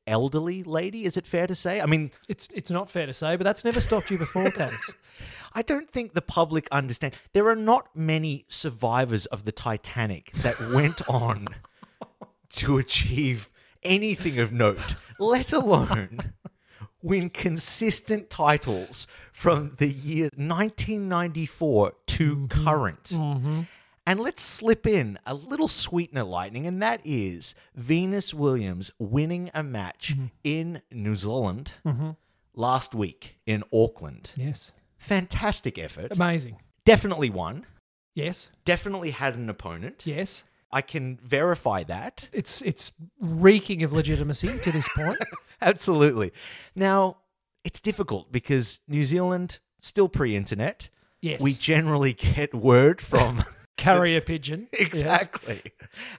elderly 0.06 0.62
lady, 0.62 1.06
is 1.06 1.16
it 1.16 1.26
fair 1.26 1.48
to 1.48 1.56
say? 1.56 1.80
I 1.80 1.86
mean, 1.86 2.12
It's 2.28 2.50
it's 2.54 2.70
not 2.70 2.92
fair 2.92 3.06
to 3.06 3.14
say, 3.14 3.38
but 3.38 3.46
that's 3.46 3.64
never 3.64 3.80
stopped 3.80 4.12
you 4.12 4.18
before, 4.18 4.52
Catters. 4.52 4.94
I 5.54 5.62
don't 5.62 5.90
think 5.90 6.16
the 6.16 6.22
public 6.22 6.68
understand. 6.70 7.16
There 7.32 7.48
are 7.48 7.56
not 7.56 7.96
many 7.96 8.44
survivors 8.50 9.26
of 9.28 9.46
the 9.46 9.54
Titanic 9.54 10.34
that 10.34 10.60
went 10.60 11.08
on 11.08 11.48
to 12.54 12.78
achieve 12.78 13.50
anything 13.84 14.40
of 14.40 14.52
note, 14.52 14.96
let 15.20 15.54
alone 15.54 16.34
win 17.02 17.30
consistent 17.30 18.30
titles 18.30 19.08
from 19.32 19.76
the 19.78 19.88
year 19.88 20.30
1994 20.36 21.94
to 22.08 22.36
mm-hmm. 22.36 22.64
current. 22.64 23.04
Mm-hmm. 23.04 23.62
And 24.06 24.20
let's 24.20 24.42
slip 24.42 24.88
in 24.88 25.20
a 25.26 25.34
little 25.34 25.68
sweetener 25.68 26.24
lightning, 26.24 26.66
and 26.66 26.82
that 26.82 27.02
is 27.04 27.54
Venus 27.76 28.34
Williams 28.34 28.92
winning 28.98 29.52
a 29.54 29.64
match 29.64 30.14
mm-hmm. 30.14 30.26
in 30.44 30.82
New 30.92 31.16
Zealand 31.16 31.74
last 32.54 32.94
week 32.96 33.38
in 33.46 33.64
Auckland. 33.74 34.32
yes. 34.36 34.72
Fantastic 34.98 35.80
effort. 35.80 36.16
Amazing. 36.16 36.58
Definitely 36.86 37.32
won. 37.32 37.66
Yes. 38.14 38.50
Definitely 38.66 39.12
had 39.12 39.36
an 39.36 39.50
opponent. 39.50 40.04
Yes. 40.06 40.44
I 40.74 40.82
can 40.82 41.20
verify 41.24 41.84
that. 41.84 42.30
It's 42.32 42.62
it's 42.62 42.92
reeking 43.20 43.84
of 43.84 43.94
legitimacy 43.94 44.60
to 44.60 44.72
this 44.72 44.88
point. 44.96 45.20
Absolutely. 45.62 46.32
Now, 46.76 47.18
it's 47.64 47.82
difficult 47.82 48.32
because 48.32 48.80
New 48.88 49.04
Zealand, 49.04 49.60
still 49.80 50.10
pre 50.10 50.36
internet. 50.36 50.90
Yes. 51.22 51.42
We 51.42 51.54
generally 51.54 52.14
get 52.14 52.54
word 52.54 53.02
from. 53.02 53.44
Carrier 53.78 54.22
pigeon. 54.22 54.68
Yes. 54.72 54.82
exactly. 54.88 55.62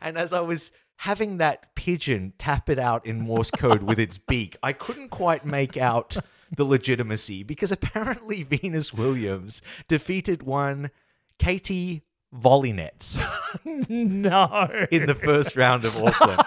And 0.00 0.18
as 0.18 0.32
I 0.32 0.40
was 0.40 0.72
having 0.96 1.38
that 1.38 1.74
pigeon 1.74 2.32
tap 2.36 2.68
it 2.68 2.78
out 2.78 3.06
in 3.06 3.20
Morse 3.20 3.50
code 3.50 3.82
with 3.82 3.98
its 3.98 4.18
beak, 4.18 4.56
I 4.62 4.72
couldn't 4.72 5.10
quite 5.10 5.44
make 5.44 5.76
out 5.76 6.16
the 6.56 6.64
legitimacy 6.64 7.42
because 7.42 7.70
apparently 7.70 8.42
Venus 8.42 8.92
Williams 8.92 9.62
defeated 9.88 10.42
one 10.42 10.90
Katie 11.38 12.02
Volynets 12.34 13.20
No. 13.64 14.86
in 14.90 15.06
the 15.06 15.14
first 15.14 15.56
round 15.56 15.84
of 15.84 15.96
Auckland. 15.96 16.42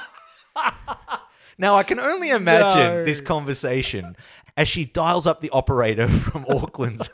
Now 1.58 1.76
I 1.76 1.84
can 1.84 2.02
only 2.02 2.32
imagine 2.32 2.78
No. 2.98 3.06
this 3.06 3.22
conversation 3.22 4.18
as 4.58 4.68
she 4.68 4.84
dials 4.84 5.26
up 5.26 5.40
the 5.40 5.50
operator 5.52 6.08
from 6.10 6.46
Auckland's 6.50 7.10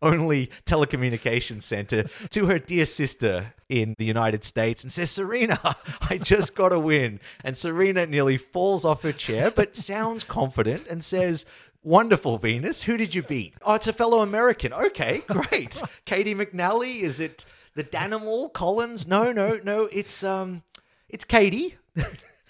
only 0.00 0.48
telecommunications 0.64 1.62
center 1.62 2.04
to 2.30 2.46
her 2.46 2.60
dear 2.60 2.86
sister 2.86 3.52
in 3.68 3.96
the 3.98 4.04
United 4.04 4.44
States 4.44 4.84
and 4.84 4.92
says, 4.92 5.10
Serena, 5.10 5.58
I 6.02 6.18
just 6.18 6.54
got 6.54 6.72
a 6.72 6.78
win. 6.78 7.18
And 7.42 7.56
Serena 7.56 8.06
nearly 8.06 8.36
falls 8.36 8.84
off 8.84 9.02
her 9.02 9.12
chair, 9.12 9.50
but 9.50 9.74
sounds 9.74 10.22
confident 10.22 10.86
and 10.86 11.04
says, 11.04 11.44
Wonderful, 11.82 12.38
Venus. 12.38 12.82
Who 12.82 12.96
did 12.96 13.14
you 13.14 13.22
beat? 13.24 13.54
Oh, 13.62 13.74
it's 13.74 13.86
a 13.88 13.92
fellow 13.92 14.20
American. 14.20 14.72
Okay, 14.72 15.22
great. 15.26 15.82
Caty 16.06 16.36
McNally? 16.36 17.00
Is 17.00 17.18
it 17.18 17.44
the 17.74 17.84
Danimal 17.84 18.52
Collins? 18.52 19.06
No, 19.06 19.32
no, 19.32 19.60
no. 19.62 19.88
It's 19.92 20.22
um 20.22 20.62
it's 21.08 21.24
Katie. 21.24 21.76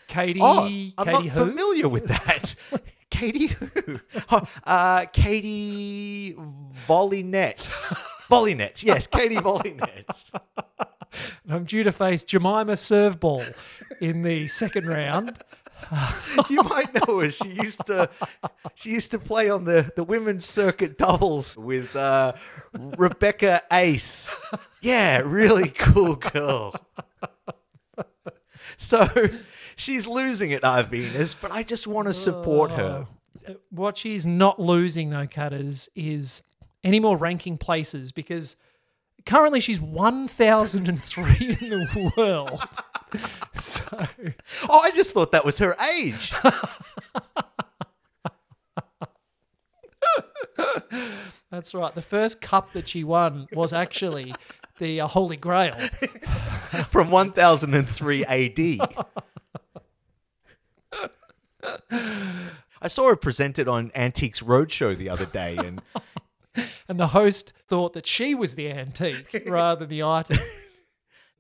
Katie. 0.07 0.41
Oh, 0.43 0.65
I'm 0.65 0.93
Katie 1.07 1.13
not 1.13 1.23
who? 1.25 1.47
familiar 1.47 1.89
with 1.89 2.07
that. 2.09 2.55
Katie 3.11 3.49
who? 3.49 4.01
Oh, 4.31 4.49
uh, 4.65 5.07
Katie 5.13 6.37
Volynets. 6.89 7.97
Volynets, 8.31 8.85
yes, 8.85 9.07
Katie 9.07 9.37
Volynets. 9.37 10.31
And 11.45 11.53
I'm 11.53 11.65
due 11.65 11.83
to 11.83 11.91
face 11.91 12.23
Jemima 12.23 12.75
Serveball 12.75 13.53
in 14.01 14.23
the 14.23 14.47
second 14.47 14.87
round. 14.87 15.43
You 16.49 16.63
might 16.63 16.95
know 16.95 17.21
her. 17.21 17.31
She 17.31 17.49
used 17.49 17.87
to 17.87 18.09
she 18.75 18.91
used 18.91 19.11
to 19.11 19.19
play 19.19 19.51
on 19.51 19.65
the, 19.65 19.93
the 19.95 20.05
women's 20.05 20.45
circuit 20.45 20.97
doubles 20.97 21.57
with 21.57 21.95
uh, 21.95 22.33
Rebecca 22.73 23.63
Ace. 23.73 24.31
Yeah, 24.81 25.23
really 25.25 25.69
cool 25.69 26.17
girl. 26.17 26.75
So 28.77 29.07
she's 29.77 30.07
losing 30.07 30.51
it, 30.53 30.65
our 30.65 30.83
Venus, 30.83 31.35
but 31.35 31.53
I 31.53 31.63
just 31.63 31.87
want 31.87 32.09
to 32.09 32.15
support 32.15 32.71
her. 32.71 33.07
What 33.69 33.99
she's 33.99 34.27
not 34.27 34.59
losing, 34.59 35.11
though, 35.11 35.27
Catters, 35.27 35.89
is 35.95 36.43
any 36.83 36.99
more 36.99 37.17
ranking 37.17 37.59
places 37.59 38.11
because 38.11 38.57
currently 39.27 39.61
she's 39.61 39.81
1,003 39.81 41.59
in 41.61 41.71
the 41.71 42.13
world. 42.17 42.63
So, 43.59 43.83
Oh, 44.71 44.81
I 44.81 44.91
just 44.93 45.13
thought 45.13 45.33
that 45.33 45.45
was 45.45 45.59
her 45.59 45.77
age. 45.95 46.33
that's 51.51 51.75
right. 51.75 51.95
The 51.95 52.01
first 52.01 52.41
cup 52.41 52.73
that 52.73 52.89
she 52.89 53.05
won 53.05 53.49
was 53.53 53.75
actually 53.75 54.35
the 54.79 55.03
uh, 55.03 55.07
Holy 55.07 55.37
Grail. 55.37 55.75
from 56.89 57.11
1003 57.11 58.25
AD. 58.25 58.59
I 62.83 62.89
saw 62.89 63.09
her 63.09 63.17
presented 63.17 63.69
on 63.69 63.91
Antiques 63.95 64.41
Roadshow 64.41 64.97
the 64.97 65.11
other 65.11 65.27
day, 65.27 65.57
and 65.59 65.83
And 66.89 66.99
the 66.99 67.09
host 67.09 67.53
thought 67.69 67.93
that 67.93 68.07
she 68.07 68.35
was 68.35 68.55
the 68.55 68.71
antique 68.71 69.45
rather 69.47 69.81
than 69.81 69.91
the 69.91 70.03
item. 70.03 70.39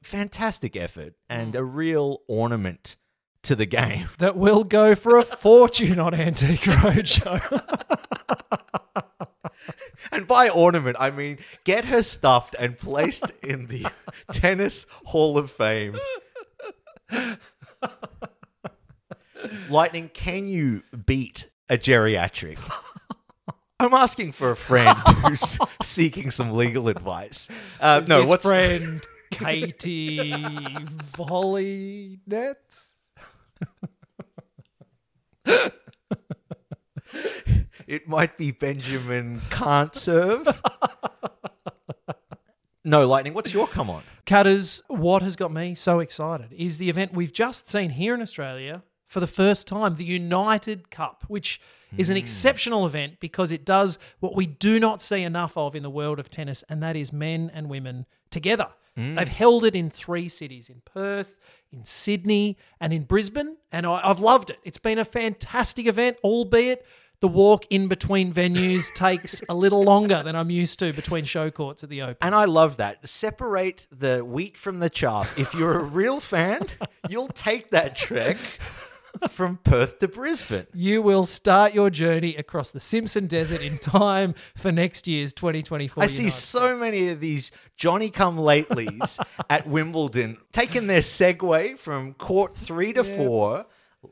Fantastic 0.02 0.76
effort 0.76 1.14
and 1.28 1.54
a 1.54 1.64
real 1.64 2.22
ornament 2.28 2.96
to 3.42 3.54
the 3.54 3.66
game. 3.66 4.08
That 4.18 4.36
will 4.36 4.64
go 4.64 4.94
for 4.94 5.18
a 5.18 5.22
fortune 5.22 5.98
on 5.98 6.14
Antique 6.14 6.60
Roadshow. 6.60 7.76
And 10.12 10.26
by 10.26 10.48
ornament, 10.48 10.96
I 10.98 11.10
mean 11.10 11.38
get 11.62 11.84
her 11.84 12.02
stuffed 12.02 12.56
and 12.58 12.76
placed 12.76 13.30
in 13.42 13.66
the 13.66 13.86
Tennis 14.32 14.86
Hall 15.04 15.38
of 15.38 15.50
Fame. 15.50 15.96
Lightning, 19.68 20.10
can 20.12 20.48
you 20.48 20.82
beat 21.06 21.48
a 21.68 21.76
geriatric? 21.78 22.58
I'm 23.78 23.94
asking 23.94 24.32
for 24.32 24.50
a 24.50 24.56
friend 24.56 24.98
who's 25.24 25.58
seeking 25.82 26.30
some 26.30 26.52
legal 26.52 26.88
advice. 26.88 27.48
Uh, 27.80 28.02
no, 28.06 28.20
His 28.20 28.28
what's 28.30 28.42
friend 28.42 29.02
Katie 29.30 30.34
Volley 31.16 32.20
Nets? 32.26 32.96
It 37.90 38.06
might 38.06 38.38
be 38.38 38.52
Benjamin 38.52 39.40
can't 39.50 39.96
serve. 39.96 40.46
no, 42.84 43.04
Lightning, 43.04 43.34
what's 43.34 43.52
your 43.52 43.66
come 43.66 43.90
on? 43.90 44.04
Catters, 44.24 44.84
what 44.86 45.22
has 45.22 45.34
got 45.34 45.52
me 45.52 45.74
so 45.74 45.98
excited 45.98 46.52
is 46.52 46.78
the 46.78 46.88
event 46.88 47.14
we've 47.14 47.32
just 47.32 47.68
seen 47.68 47.90
here 47.90 48.14
in 48.14 48.22
Australia 48.22 48.84
for 49.08 49.18
the 49.18 49.26
first 49.26 49.66
time, 49.66 49.96
the 49.96 50.04
United 50.04 50.88
Cup, 50.92 51.24
which 51.26 51.60
is 51.96 52.10
an 52.10 52.14
hmm. 52.14 52.20
exceptional 52.20 52.86
event 52.86 53.18
because 53.18 53.50
it 53.50 53.64
does 53.64 53.98
what 54.20 54.36
we 54.36 54.46
do 54.46 54.78
not 54.78 55.02
see 55.02 55.24
enough 55.24 55.56
of 55.56 55.74
in 55.74 55.82
the 55.82 55.90
world 55.90 56.20
of 56.20 56.30
tennis, 56.30 56.62
and 56.68 56.80
that 56.80 56.94
is 56.94 57.12
men 57.12 57.50
and 57.52 57.68
women 57.68 58.06
together. 58.30 58.68
Mm. 58.98 59.16
They've 59.16 59.28
held 59.28 59.64
it 59.64 59.74
in 59.74 59.90
three 59.90 60.28
cities 60.28 60.68
in 60.68 60.82
Perth, 60.84 61.36
in 61.72 61.84
Sydney, 61.84 62.58
and 62.80 62.92
in 62.92 63.04
Brisbane, 63.04 63.56
and 63.70 63.86
I, 63.86 64.00
I've 64.02 64.20
loved 64.20 64.50
it. 64.50 64.58
It's 64.64 64.78
been 64.78 64.98
a 64.98 65.04
fantastic 65.04 65.86
event, 65.86 66.18
albeit 66.24 66.84
the 67.20 67.28
walk 67.28 67.66
in 67.70 67.86
between 67.86 68.32
venues 68.32 68.92
takes 68.94 69.42
a 69.48 69.54
little 69.54 69.82
longer 69.82 70.22
than 70.22 70.34
I'm 70.34 70.50
used 70.50 70.78
to 70.80 70.92
between 70.92 71.24
show 71.24 71.50
courts 71.50 71.84
at 71.84 71.90
the 71.90 72.02
Open. 72.02 72.16
And 72.20 72.34
I 72.34 72.46
love 72.46 72.78
that. 72.78 73.06
Separate 73.06 73.86
the 73.92 74.24
wheat 74.24 74.56
from 74.56 74.80
the 74.80 74.90
chaff. 74.90 75.38
If 75.38 75.54
you're 75.54 75.78
a 75.78 75.84
real 75.84 76.20
fan, 76.20 76.62
you'll 77.08 77.28
take 77.28 77.70
that 77.70 77.94
trek 77.94 78.38
from 79.30 79.58
Perth 79.58 79.98
to 80.00 80.08
Brisbane. 80.08 80.66
you 80.72 81.02
will 81.02 81.26
start 81.26 81.74
your 81.74 81.90
journey 81.90 82.36
across 82.36 82.70
the 82.70 82.80
Simpson 82.80 83.26
Desert 83.26 83.62
in 83.62 83.78
time 83.78 84.34
for 84.56 84.72
next 84.72 85.06
year's 85.06 85.32
2024. 85.32 86.02
I 86.02 86.06
see 86.06 86.30
so 86.30 86.76
many 86.76 87.08
of 87.08 87.20
these 87.20 87.50
Johnny 87.76 88.10
come 88.10 88.36
latelys 88.36 89.18
at 89.50 89.66
Wimbledon 89.66 90.38
taking 90.52 90.86
their 90.86 91.00
segue 91.00 91.78
from 91.78 92.14
court 92.14 92.56
three 92.56 92.92
to 92.92 93.04
four. 93.04 93.66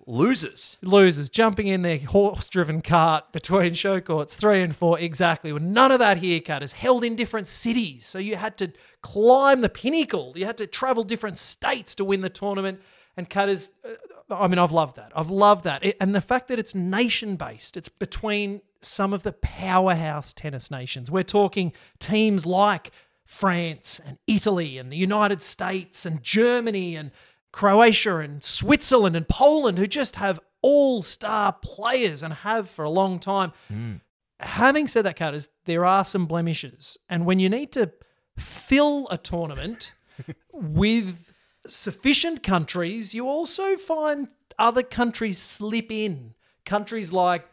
Losers. 0.06 0.76
losers 0.82 1.30
jumping 1.30 1.66
in 1.66 1.80
their 1.80 1.98
horse-driven 1.98 2.82
cart 2.82 3.32
between 3.32 3.72
show 3.72 4.02
courts 4.02 4.36
three 4.36 4.60
and 4.60 4.76
four. 4.76 4.98
Exactly. 4.98 5.50
Well, 5.50 5.62
none 5.62 5.90
of 5.90 5.98
that 6.00 6.18
here, 6.18 6.40
Catters. 6.40 6.72
Held 6.72 7.04
in 7.04 7.16
different 7.16 7.48
cities, 7.48 8.04
so 8.04 8.18
you 8.18 8.36
had 8.36 8.58
to 8.58 8.70
climb 9.00 9.62
the 9.62 9.70
pinnacle. 9.70 10.34
You 10.36 10.44
had 10.44 10.58
to 10.58 10.66
travel 10.66 11.04
different 11.04 11.38
states 11.38 11.94
to 11.94 12.04
win 12.04 12.20
the 12.20 12.28
tournament. 12.28 12.82
And 13.16 13.30
Catters, 13.30 13.70
uh, 13.82 13.92
I 14.30 14.46
mean, 14.46 14.58
I've 14.58 14.72
loved 14.72 14.96
that. 14.96 15.12
I've 15.16 15.30
loved 15.30 15.64
that, 15.64 15.84
It- 15.84 15.96
and 16.00 16.14
the 16.14 16.20
fact 16.20 16.48
that 16.48 16.58
it's 16.58 16.74
nation-based. 16.74 17.76
It's 17.76 17.88
between 17.88 18.60
some 18.80 19.12
of 19.12 19.22
the 19.22 19.32
powerhouse 19.32 20.32
tennis 20.32 20.70
nations. 20.70 21.10
We're 21.10 21.22
talking 21.22 21.72
teams 21.98 22.44
like 22.46 22.92
France 23.24 24.00
and 24.04 24.18
Italy 24.26 24.78
and 24.78 24.92
the 24.92 24.96
United 24.96 25.42
States 25.42 26.06
and 26.06 26.22
Germany 26.22 26.94
and 26.96 27.10
Croatia 27.52 28.16
and 28.18 28.42
Switzerland 28.44 29.16
and 29.16 29.28
Poland 29.28 29.78
who 29.78 29.86
just 29.86 30.16
have 30.16 30.38
all 30.62 31.02
star 31.02 31.52
players 31.52 32.22
and 32.22 32.32
have 32.34 32.68
for 32.68 32.84
a 32.84 32.90
long 32.90 33.18
time. 33.18 33.52
Hmm. 33.68 33.94
Having 34.40 34.88
said 34.88 35.04
that, 35.04 35.16
Catters, 35.16 35.48
there 35.64 35.84
are 35.84 36.04
some 36.04 36.26
blemishes. 36.26 36.96
And 37.08 37.26
when 37.26 37.38
you 37.40 37.48
need 37.48 37.72
to 37.72 37.90
fill 38.36 39.08
a 39.10 39.18
tournament 39.18 39.92
with 40.52 41.32
sufficient 41.70 42.42
countries, 42.42 43.14
you 43.14 43.28
also 43.28 43.76
find 43.76 44.28
other 44.58 44.82
countries 44.82 45.38
slip 45.38 45.90
in. 45.90 46.34
Countries 46.64 47.12
like 47.12 47.46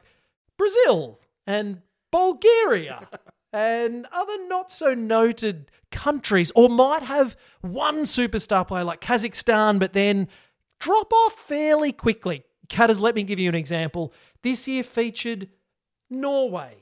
Brazil 0.57 1.19
and 1.47 1.81
Bulgaria 2.11 3.07
and 3.53 4.07
other 4.11 4.47
not 4.47 4.71
so 4.71 4.93
noted 4.93 5.71
countries, 5.91 6.51
or 6.55 6.69
might 6.69 7.03
have 7.03 7.37
one 7.61 8.03
superstar 8.03 8.67
player 8.67 8.83
like 8.83 9.01
Kazakhstan, 9.01 9.79
but 9.79 9.93
then 9.93 10.27
drop 10.79 11.13
off 11.13 11.33
fairly 11.33 11.91
quickly. 11.91 12.43
Catters, 12.67 12.99
let 12.99 13.15
me 13.15 13.23
give 13.23 13.39
you 13.39 13.47
an 13.49 13.55
example. 13.55 14.13
This 14.43 14.67
year 14.67 14.83
featured 14.83 15.49
Norway. 16.09 16.75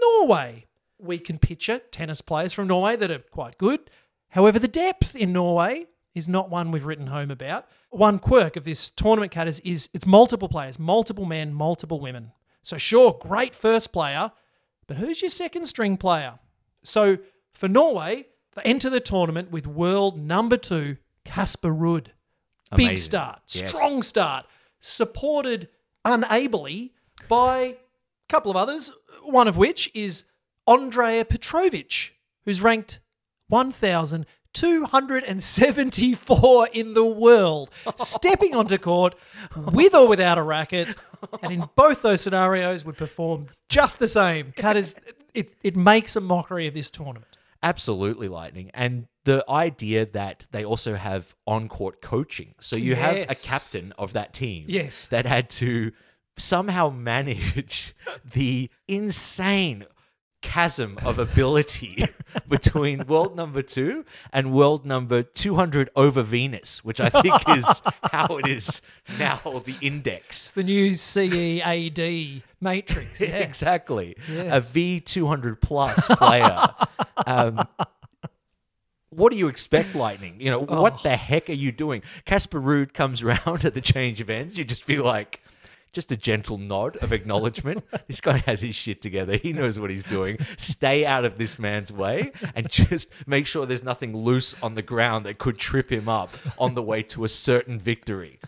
Norway. 0.00 0.66
We 0.98 1.18
can 1.18 1.38
picture 1.38 1.78
tennis 1.90 2.20
players 2.20 2.52
from 2.52 2.68
Norway 2.68 2.96
that 2.96 3.10
are 3.10 3.18
quite 3.18 3.58
good. 3.58 3.90
However, 4.30 4.58
the 4.58 4.68
depth 4.68 5.14
in 5.14 5.32
Norway 5.32 5.86
is 6.14 6.28
not 6.28 6.50
one 6.50 6.70
we've 6.70 6.84
written 6.84 7.08
home 7.08 7.30
about. 7.30 7.66
One 7.90 8.18
quirk 8.18 8.56
of 8.56 8.64
this 8.64 8.90
tournament, 8.90 9.32
Cat, 9.32 9.48
is, 9.48 9.60
is 9.60 9.88
it's 9.92 10.06
multiple 10.06 10.48
players, 10.48 10.78
multiple 10.78 11.24
men, 11.24 11.52
multiple 11.52 12.00
women. 12.00 12.32
So, 12.62 12.78
sure, 12.78 13.18
great 13.20 13.54
first 13.54 13.92
player, 13.92 14.32
but 14.86 14.96
who's 14.96 15.20
your 15.20 15.30
second 15.30 15.66
string 15.66 15.96
player? 15.96 16.38
So, 16.82 17.18
for 17.52 17.68
Norway, 17.68 18.26
they 18.54 18.62
enter 18.62 18.88
the 18.90 19.00
tournament 19.00 19.50
with 19.50 19.66
world 19.66 20.18
number 20.18 20.56
two, 20.56 20.96
Casper 21.24 21.70
Ruud. 21.70 22.06
Big 22.76 22.86
Amazing. 22.88 22.96
start, 22.96 23.40
Yes. 23.52 23.68
strong 23.70 24.02
start, 24.02 24.46
supported 24.80 25.68
unably 26.04 26.92
by 27.28 27.58
a 27.60 27.76
couple 28.28 28.50
of 28.50 28.56
others, 28.56 28.90
one 29.22 29.48
of 29.48 29.56
which 29.56 29.90
is 29.94 30.24
Andrea 30.66 31.24
Petrovic, 31.24 32.12
who's 32.44 32.62
ranked 32.62 33.00
1,274 34.54 36.68
in 36.72 36.94
the 36.94 37.04
world, 37.04 37.70
stepping 37.96 38.54
onto 38.54 38.78
court 38.78 39.14
with 39.56 39.94
or 39.94 40.08
without 40.08 40.38
a 40.38 40.42
racket, 40.42 40.96
and 41.42 41.52
in 41.52 41.68
both 41.76 42.02
those 42.02 42.20
scenarios 42.20 42.84
would 42.84 42.96
perform 42.96 43.46
just 43.68 43.98
the 43.98 44.08
same. 44.08 44.52
Catters, 44.52 44.94
it, 45.34 45.54
it 45.62 45.76
makes 45.76 46.16
a 46.16 46.20
mockery 46.20 46.66
of 46.66 46.74
this 46.74 46.90
tournament. 46.90 47.36
Absolutely, 47.62 48.28
Lightning. 48.28 48.70
And 48.74 49.06
the 49.24 49.44
idea 49.48 50.04
that 50.06 50.46
they 50.50 50.64
also 50.64 50.96
have 50.96 51.34
on 51.46 51.68
court 51.68 52.02
coaching. 52.02 52.54
So 52.60 52.76
you 52.76 52.94
have 52.94 53.16
a 53.30 53.34
captain 53.34 53.92
of 53.98 54.12
that 54.12 54.34
team 54.34 54.66
Yes. 54.68 55.06
that 55.06 55.24
had 55.24 55.48
to 55.50 55.92
somehow 56.36 56.90
manage 56.90 57.94
the 58.34 58.68
insane 58.86 59.86
chasm 60.42 60.98
of 61.02 61.18
ability 61.18 62.04
between 62.48 63.06
world 63.06 63.36
number 63.36 63.62
two 63.62 64.04
and 64.32 64.52
world 64.52 64.84
number 64.86 65.22
200 65.22 65.90
over 65.96 66.22
Venus, 66.22 66.84
which 66.84 67.00
I 67.00 67.08
think 67.08 67.34
is 67.50 67.82
how 68.12 68.38
it 68.38 68.46
is 68.46 68.80
now 69.18 69.40
the 69.64 69.76
index. 69.80 70.50
The 70.50 70.64
new 70.64 70.90
CEAD 70.92 72.42
matrix. 72.60 73.20
Yes. 73.24 73.42
Exactly. 73.46 74.16
Yes. 74.30 74.72
A 74.74 74.78
V200 74.78 75.60
plus 75.60 76.06
player. 76.08 76.68
um, 77.26 77.66
what 79.10 79.30
do 79.30 79.38
you 79.38 79.46
expect, 79.48 79.94
Lightning? 79.94 80.40
You 80.40 80.50
know, 80.50 80.66
Oh. 80.68 80.82
what 80.82 81.02
the 81.04 81.16
heck 81.16 81.48
are 81.48 81.52
you 81.52 81.70
doing? 81.70 82.02
Casper 82.24 82.60
Ruud 82.60 82.92
comes 82.94 83.22
around 83.22 83.64
at 83.64 83.74
the 83.74 83.80
change 83.80 84.20
of 84.20 84.28
ends. 84.28 84.58
You 84.58 84.64
just 84.64 84.82
feel 84.82 85.04
like, 85.04 85.40
just 85.94 86.12
a 86.12 86.16
gentle 86.16 86.58
nod 86.58 86.96
of 86.96 87.12
acknowledgement. 87.12 87.84
this 88.08 88.20
guy 88.20 88.38
has 88.38 88.60
his 88.60 88.74
shit 88.74 89.00
together. 89.00 89.36
He 89.36 89.52
knows 89.52 89.78
what 89.78 89.90
he's 89.90 90.04
doing. 90.04 90.38
Stay 90.56 91.06
out 91.06 91.24
of 91.24 91.38
this 91.38 91.58
man's 91.58 91.92
way 91.92 92.32
and 92.54 92.68
just 92.68 93.12
make 93.26 93.46
sure 93.46 93.64
there's 93.64 93.84
nothing 93.84 94.16
loose 94.16 94.54
on 94.62 94.74
the 94.74 94.82
ground 94.82 95.24
that 95.26 95.38
could 95.38 95.58
trip 95.58 95.90
him 95.90 96.08
up 96.08 96.30
on 96.58 96.74
the 96.74 96.82
way 96.82 97.02
to 97.04 97.24
a 97.24 97.28
certain 97.28 97.78
victory. 97.78 98.38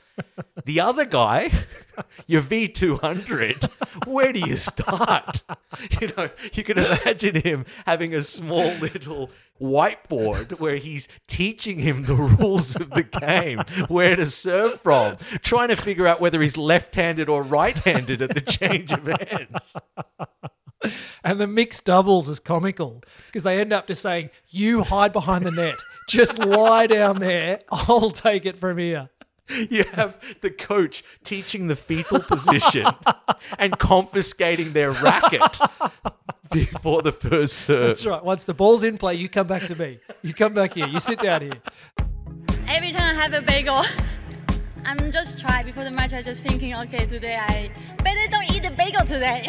The 0.64 0.80
other 0.80 1.04
guy, 1.04 1.50
your 2.26 2.42
V200, 2.42 4.06
where 4.06 4.32
do 4.32 4.40
you 4.40 4.56
start? 4.56 5.42
You 6.00 6.08
know, 6.16 6.30
you 6.54 6.64
can 6.64 6.78
imagine 6.78 7.34
him 7.34 7.66
having 7.84 8.14
a 8.14 8.22
small 8.22 8.72
little 8.76 9.30
whiteboard 9.60 10.58
where 10.58 10.76
he's 10.76 11.08
teaching 11.26 11.78
him 11.78 12.04
the 12.04 12.14
rules 12.14 12.76
of 12.76 12.90
the 12.90 13.02
game, 13.02 13.62
where 13.88 14.16
to 14.16 14.26
serve 14.26 14.80
from, 14.80 15.16
trying 15.42 15.68
to 15.68 15.76
figure 15.76 16.06
out 16.06 16.20
whether 16.20 16.40
he's 16.42 16.56
left 16.56 16.94
handed 16.94 17.28
or 17.28 17.42
right 17.42 17.76
handed 17.78 18.22
at 18.22 18.34
the 18.34 18.40
change 18.40 18.92
of 18.92 19.08
ends. 19.08 19.76
And 21.24 21.40
the 21.40 21.46
mixed 21.46 21.84
doubles 21.84 22.28
is 22.28 22.38
comical 22.38 23.02
because 23.26 23.42
they 23.42 23.60
end 23.60 23.72
up 23.72 23.86
just 23.86 24.02
saying, 24.02 24.30
You 24.48 24.82
hide 24.82 25.12
behind 25.12 25.44
the 25.44 25.50
net. 25.50 25.78
Just 26.08 26.38
lie 26.38 26.86
down 26.86 27.16
there. 27.16 27.60
I'll 27.72 28.10
take 28.10 28.46
it 28.46 28.58
from 28.58 28.78
here. 28.78 29.10
You 29.48 29.84
have 29.92 30.18
the 30.40 30.50
coach 30.50 31.04
teaching 31.22 31.68
the 31.68 31.76
fetal 31.76 32.20
position 32.20 32.84
and 33.58 33.78
confiscating 33.78 34.72
their 34.72 34.90
racket 34.90 35.58
before 36.50 37.02
the 37.02 37.12
first 37.12 37.60
serve. 37.60 37.88
That's 37.88 38.06
right. 38.06 38.24
Once 38.24 38.44
the 38.44 38.54
ball's 38.54 38.84
in 38.84 38.98
play, 38.98 39.14
you 39.14 39.28
come 39.28 39.46
back 39.46 39.62
to 39.62 39.74
me. 39.76 40.00
You 40.22 40.34
come 40.34 40.54
back 40.54 40.74
here. 40.74 40.86
You 40.86 41.00
sit 41.00 41.20
down 41.20 41.42
here. 41.42 41.52
Every 42.68 42.92
time 42.92 43.16
I 43.16 43.22
have 43.22 43.32
a 43.32 43.42
bagel, 43.42 43.82
I'm 44.84 45.10
just 45.10 45.40
try 45.40 45.62
before 45.62 45.84
the 45.84 45.90
match. 45.90 46.12
I'm 46.12 46.24
just 46.24 46.46
thinking, 46.46 46.74
okay, 46.74 47.06
today 47.06 47.36
I 47.36 47.70
better 48.02 48.30
don't 48.30 48.50
eat 48.54 48.62
the 48.62 48.70
bagel 48.70 49.04
today. 49.04 49.46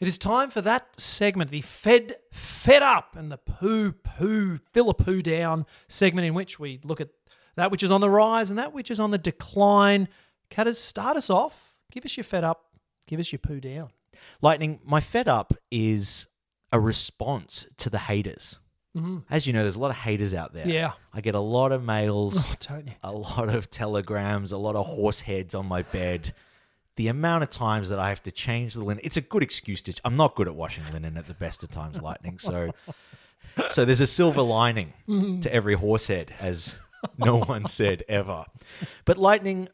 It 0.00 0.08
is 0.08 0.18
time 0.18 0.50
for 0.50 0.60
that 0.60 1.00
segment, 1.00 1.50
the 1.50 1.62
Fed 1.62 2.16
Fed 2.30 2.82
Up 2.82 3.16
and 3.16 3.32
the 3.32 3.38
Poo 3.38 3.92
Poo 3.92 4.58
Fill 4.72 4.90
a 4.90 4.94
Poo 4.94 5.22
Down 5.22 5.64
segment, 5.88 6.26
in 6.26 6.34
which 6.34 6.58
we 6.58 6.80
look 6.84 7.00
at 7.00 7.08
that 7.56 7.70
which 7.70 7.82
is 7.82 7.90
on 7.90 8.00
the 8.00 8.10
rise 8.10 8.50
and 8.50 8.58
that 8.58 8.74
which 8.74 8.90
is 8.90 9.00
on 9.00 9.12
the 9.12 9.18
decline. 9.18 10.08
Catters, 10.50 10.78
start 10.78 11.16
us 11.16 11.30
off. 11.30 11.74
Give 11.90 12.04
us 12.04 12.16
your 12.16 12.24
Fed 12.24 12.44
Up. 12.44 12.66
Give 13.06 13.20
us 13.20 13.32
your 13.32 13.38
Poo 13.38 13.60
Down. 13.60 13.90
Lightning, 14.40 14.80
my 14.84 15.00
fed 15.00 15.28
up 15.28 15.54
is 15.70 16.26
a 16.72 16.80
response 16.80 17.66
to 17.78 17.90
the 17.90 17.98
haters. 17.98 18.58
Mm-hmm. 18.96 19.18
As 19.28 19.46
you 19.46 19.52
know, 19.52 19.62
there's 19.62 19.76
a 19.76 19.80
lot 19.80 19.90
of 19.90 19.96
haters 19.96 20.32
out 20.32 20.52
there. 20.52 20.68
Yeah. 20.68 20.92
I 21.12 21.20
get 21.20 21.34
a 21.34 21.40
lot 21.40 21.72
of 21.72 21.82
mails, 21.82 22.46
Oh, 22.70 22.86
a 23.02 23.12
lot 23.12 23.48
of 23.48 23.70
telegrams, 23.70 24.52
a 24.52 24.56
lot 24.56 24.76
of 24.76 24.86
horse 24.86 25.20
heads 25.20 25.54
on 25.54 25.66
my 25.66 25.82
bed. 25.82 26.32
The 26.96 27.08
amount 27.08 27.42
of 27.42 27.50
times 27.50 27.88
that 27.88 27.98
I 27.98 28.08
have 28.08 28.22
to 28.22 28.30
change 28.30 28.74
the 28.74 28.84
linen, 28.84 29.00
it's 29.02 29.16
a 29.16 29.20
good 29.20 29.42
excuse 29.42 29.82
to. 29.82 30.00
I'm 30.04 30.16
not 30.16 30.36
good 30.36 30.46
at 30.46 30.54
washing 30.54 30.84
linen 30.92 31.16
at 31.16 31.26
the 31.26 31.34
best 31.34 31.64
of 31.64 31.70
times, 31.70 32.00
Lightning. 32.00 32.38
So, 32.38 32.70
so 33.70 33.84
there's 33.84 34.00
a 34.00 34.06
silver 34.06 34.42
lining 34.42 34.92
mm-hmm. 35.08 35.40
to 35.40 35.52
every 35.52 35.74
horse 35.74 36.06
head, 36.06 36.32
as 36.38 36.78
no 37.18 37.40
one 37.40 37.66
said 37.66 38.04
ever. 38.08 38.44
But 39.04 39.18
Lightning, 39.18 39.68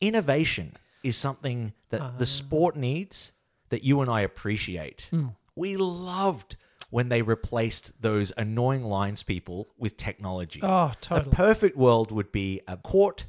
innovation 0.00 0.76
is 1.02 1.16
something 1.16 1.72
that 1.90 2.18
the 2.18 2.24
ah. 2.24 2.26
sport 2.26 2.76
needs 2.76 3.32
that 3.70 3.84
you 3.84 4.00
and 4.00 4.10
I 4.10 4.20
appreciate. 4.22 5.08
Hmm. 5.10 5.28
We 5.56 5.76
loved 5.76 6.56
when 6.90 7.08
they 7.08 7.22
replaced 7.22 8.02
those 8.02 8.32
annoying 8.36 8.84
lines 8.84 9.22
people 9.22 9.68
with 9.78 9.96
technology. 9.96 10.60
Oh, 10.62 10.92
totally. 11.00 11.30
A 11.30 11.34
perfect 11.34 11.76
world 11.76 12.10
would 12.10 12.32
be 12.32 12.60
a 12.66 12.76
court 12.76 13.26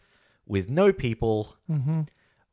with 0.48 0.68
no 0.70 0.92
people, 0.92 1.56
mm-hmm. 1.70 2.02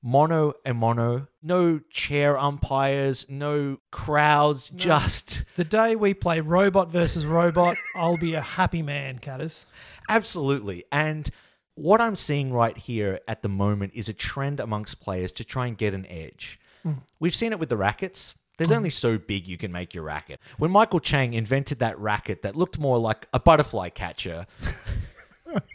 mono 0.02 0.52
and 0.64 0.78
mono, 0.78 1.28
no 1.42 1.80
chair 1.90 2.38
umpires, 2.38 3.26
no 3.28 3.78
crowds, 3.90 4.70
just 4.70 5.42
The 5.56 5.64
day 5.64 5.96
we 5.96 6.14
play 6.14 6.40
robot 6.40 6.92
versus 6.92 7.26
robot, 7.26 7.76
I'll 7.96 8.18
be 8.18 8.34
a 8.34 8.42
happy 8.42 8.82
man, 8.82 9.18
Catters. 9.18 9.66
Absolutely. 10.08 10.84
And 10.92 11.30
what 11.78 12.00
I'm 12.00 12.16
seeing 12.16 12.52
right 12.52 12.76
here 12.76 13.20
at 13.28 13.42
the 13.42 13.48
moment 13.48 13.92
is 13.94 14.08
a 14.08 14.12
trend 14.12 14.60
amongst 14.60 15.00
players 15.00 15.32
to 15.32 15.44
try 15.44 15.66
and 15.66 15.76
get 15.76 15.94
an 15.94 16.06
edge. 16.06 16.60
Hmm. 16.82 16.92
We've 17.20 17.34
seen 17.34 17.52
it 17.52 17.58
with 17.58 17.68
the 17.68 17.76
rackets. 17.76 18.34
There's 18.56 18.70
hmm. 18.70 18.76
only 18.76 18.90
so 18.90 19.18
big 19.18 19.46
you 19.46 19.56
can 19.56 19.70
make 19.70 19.94
your 19.94 20.04
racket. 20.04 20.40
When 20.58 20.70
Michael 20.70 21.00
Chang 21.00 21.34
invented 21.34 21.78
that 21.78 21.98
racket 21.98 22.42
that 22.42 22.56
looked 22.56 22.78
more 22.78 22.98
like 22.98 23.28
a 23.32 23.38
butterfly 23.38 23.90
catcher, 23.90 24.46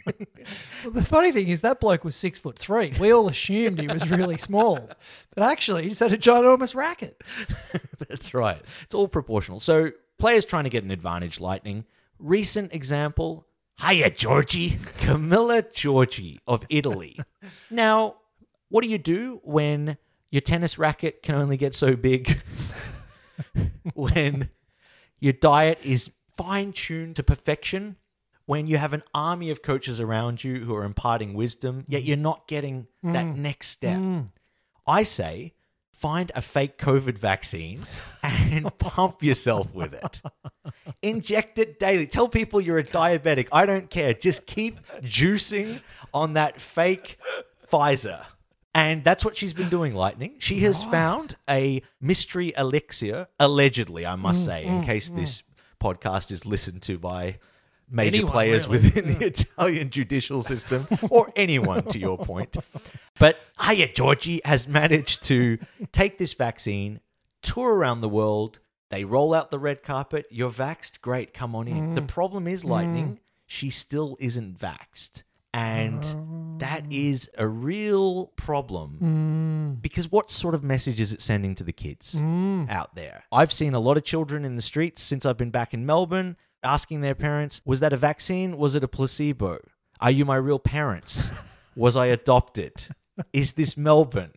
Well, 0.06 0.92
the 0.92 1.04
funny 1.04 1.32
thing 1.32 1.48
is 1.48 1.62
that 1.62 1.80
bloke 1.80 2.04
was 2.04 2.14
six 2.14 2.38
foot 2.38 2.58
three. 2.58 2.92
We 2.98 3.12
all 3.12 3.28
assumed 3.28 3.80
he 3.80 3.88
was 3.88 4.08
really 4.10 4.38
small, 4.38 4.88
but 5.34 5.42
actually 5.42 5.84
he 5.84 5.88
just 5.88 6.00
had 6.00 6.12
a 6.12 6.18
ginormous 6.18 6.74
racket. 6.74 7.22
That's 8.08 8.34
right. 8.34 8.62
It's 8.82 8.94
all 8.94 9.08
proportional. 9.08 9.60
So 9.60 9.90
players 10.18 10.44
trying 10.44 10.64
to 10.64 10.70
get 10.70 10.84
an 10.84 10.90
advantage, 10.90 11.40
Lightning. 11.40 11.84
Recent 12.18 12.72
example, 12.72 13.46
hiya, 13.80 14.10
Georgie. 14.10 14.70
Camila 14.98 15.62
Giorgi 15.62 16.38
of 16.46 16.64
Italy. 16.68 17.18
now, 17.70 18.16
what 18.68 18.82
do 18.82 18.90
you 18.90 18.98
do 18.98 19.40
when 19.44 19.96
your 20.30 20.40
tennis 20.40 20.78
racket 20.78 21.22
can 21.22 21.34
only 21.34 21.56
get 21.56 21.74
so 21.74 21.96
big? 21.96 22.42
when 23.94 24.50
your 25.20 25.32
diet 25.32 25.78
is 25.82 26.10
fine 26.36 26.72
tuned 26.72 27.16
to 27.16 27.22
perfection? 27.22 27.96
When 28.46 28.66
you 28.66 28.76
have 28.76 28.92
an 28.92 29.02
army 29.14 29.50
of 29.50 29.62
coaches 29.62 30.00
around 30.00 30.44
you 30.44 30.64
who 30.64 30.74
are 30.74 30.84
imparting 30.84 31.32
wisdom, 31.32 31.84
yet 31.88 32.04
you're 32.04 32.16
not 32.16 32.46
getting 32.46 32.88
that 33.02 33.24
mm. 33.24 33.36
next 33.36 33.68
step? 33.68 33.98
Mm. 33.98 34.28
I 34.86 35.02
say 35.02 35.54
find 35.92 36.30
a 36.34 36.42
fake 36.42 36.76
COVID 36.76 37.16
vaccine 37.16 37.86
and 38.22 38.76
pump 38.78 39.22
yourself 39.22 39.74
with 39.74 39.94
it. 39.94 40.20
Inject 41.04 41.58
it 41.58 41.78
daily. 41.78 42.06
Tell 42.06 42.28
people 42.28 42.60
you're 42.60 42.78
a 42.78 42.84
diabetic. 42.84 43.48
I 43.52 43.66
don't 43.66 43.90
care. 43.90 44.14
Just 44.14 44.46
keep 44.46 44.80
juicing 45.02 45.80
on 46.14 46.32
that 46.32 46.60
fake 46.60 47.18
Pfizer. 47.70 48.24
And 48.74 49.04
that's 49.04 49.24
what 49.24 49.36
she's 49.36 49.52
been 49.52 49.68
doing, 49.68 49.94
Lightning. 49.94 50.36
She 50.38 50.60
has 50.60 50.82
found 50.82 51.36
a 51.48 51.82
mystery 52.00 52.52
elixir, 52.56 53.28
allegedly, 53.38 54.06
I 54.06 54.16
must 54.16 54.42
mm, 54.42 54.46
say, 54.46 54.64
in 54.64 54.80
mm, 54.80 54.84
case 54.84 55.10
mm. 55.10 55.16
this 55.16 55.42
podcast 55.80 56.32
is 56.32 56.46
listened 56.46 56.82
to 56.82 56.98
by 56.98 57.38
major 57.88 58.16
Anyone, 58.16 58.32
players 58.32 58.66
really. 58.66 58.82
within 58.82 59.18
the 59.18 59.26
Italian 59.26 59.90
judicial 59.90 60.42
system 60.42 60.88
or 61.10 61.32
anyone, 61.36 61.84
to 61.84 61.98
your 61.98 62.18
point. 62.18 62.56
But 63.18 63.38
Hiya 63.64 63.92
Georgie 63.92 64.40
has 64.44 64.66
managed 64.66 65.22
to 65.24 65.58
take 65.92 66.18
this 66.18 66.32
vaccine, 66.32 67.00
tour 67.42 67.74
around 67.74 68.00
the 68.00 68.08
world, 68.08 68.58
They 68.90 69.04
roll 69.04 69.34
out 69.34 69.50
the 69.50 69.58
red 69.58 69.82
carpet. 69.82 70.26
You're 70.30 70.50
vaxxed. 70.50 71.00
Great, 71.00 71.32
come 71.34 71.54
on 71.56 71.66
in. 71.68 71.94
The 71.94 72.02
Mm. 72.02 72.08
problem 72.08 72.46
is, 72.46 72.64
Lightning, 72.64 73.18
she 73.46 73.70
still 73.70 74.16
isn't 74.20 74.58
vaxxed. 74.58 75.22
And 75.52 76.02
that 76.60 76.82
Oh. 76.84 76.88
is 76.90 77.30
a 77.38 77.46
real 77.46 78.26
problem 78.36 78.98
Mm. 79.78 79.82
because 79.82 80.10
what 80.10 80.28
sort 80.30 80.54
of 80.54 80.64
message 80.64 80.98
is 80.98 81.12
it 81.12 81.22
sending 81.22 81.54
to 81.54 81.62
the 81.64 81.72
kids 81.72 82.16
Mm. 82.16 82.68
out 82.68 82.94
there? 82.96 83.24
I've 83.30 83.52
seen 83.52 83.72
a 83.72 83.78
lot 83.80 83.96
of 83.96 84.02
children 84.04 84.44
in 84.44 84.56
the 84.56 84.62
streets 84.62 85.00
since 85.02 85.24
I've 85.24 85.36
been 85.36 85.50
back 85.52 85.72
in 85.72 85.86
Melbourne 85.86 86.36
asking 86.62 87.02
their 87.02 87.14
parents, 87.14 87.60
was 87.64 87.78
that 87.80 87.92
a 87.92 87.96
vaccine? 87.96 88.56
Was 88.56 88.74
it 88.74 88.82
a 88.82 88.88
placebo? 88.88 89.58
Are 90.00 90.10
you 90.10 90.24
my 90.24 90.36
real 90.36 90.58
parents? 90.58 91.30
Was 91.76 91.96
I 91.96 92.06
adopted? 92.06 92.86
Is 93.32 93.54
this 93.54 93.76
Melbourne? 93.76 94.32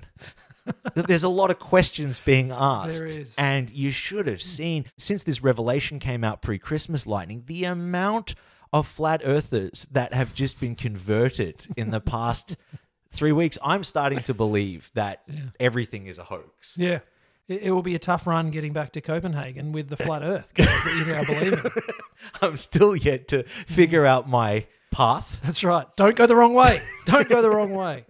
There's 0.93 1.23
a 1.23 1.29
lot 1.29 1.51
of 1.51 1.59
questions 1.59 2.19
being 2.19 2.51
asked. 2.51 2.99
There 2.99 3.07
is. 3.07 3.35
And 3.37 3.69
you 3.69 3.91
should 3.91 4.27
have 4.27 4.41
seen, 4.41 4.85
since 4.97 5.23
this 5.23 5.41
revelation 5.43 5.99
came 5.99 6.23
out 6.23 6.41
pre 6.41 6.57
Christmas 6.57 7.05
lightning, 7.05 7.43
the 7.45 7.65
amount 7.65 8.35
of 8.73 8.87
flat 8.87 9.21
earthers 9.23 9.87
that 9.91 10.13
have 10.13 10.33
just 10.33 10.59
been 10.59 10.75
converted 10.75 11.67
in 11.75 11.91
the 11.91 12.01
past 12.01 12.57
three 13.09 13.31
weeks. 13.31 13.57
I'm 13.63 13.83
starting 13.83 14.19
to 14.23 14.33
believe 14.33 14.91
that 14.93 15.23
everything 15.59 16.07
is 16.07 16.19
a 16.19 16.25
hoax. 16.25 16.75
Yeah. 16.77 16.99
It, 17.47 17.63
it 17.63 17.71
will 17.71 17.83
be 17.83 17.95
a 17.95 17.99
tough 17.99 18.27
run 18.27 18.49
getting 18.51 18.73
back 18.73 18.91
to 18.93 19.01
Copenhagen 19.01 19.71
with 19.71 19.89
the 19.89 19.97
flat 19.97 20.23
earth 20.23 20.53
guys 20.53 20.67
that 20.67 20.95
you 20.97 21.13
now 21.13 21.23
believe 21.23 21.65
in. 21.65 21.71
I'm 22.41 22.57
still 22.57 22.95
yet 22.95 23.27
to 23.29 23.43
figure 23.43 24.03
mm. 24.03 24.07
out 24.07 24.29
my 24.29 24.65
path. 24.91 25.39
That's 25.43 25.63
right. 25.63 25.87
Don't 25.95 26.15
go 26.15 26.25
the 26.25 26.35
wrong 26.35 26.53
way. 26.53 26.81
Don't 27.05 27.29
go 27.29 27.41
the 27.41 27.49
wrong 27.49 27.73
way. 27.73 28.05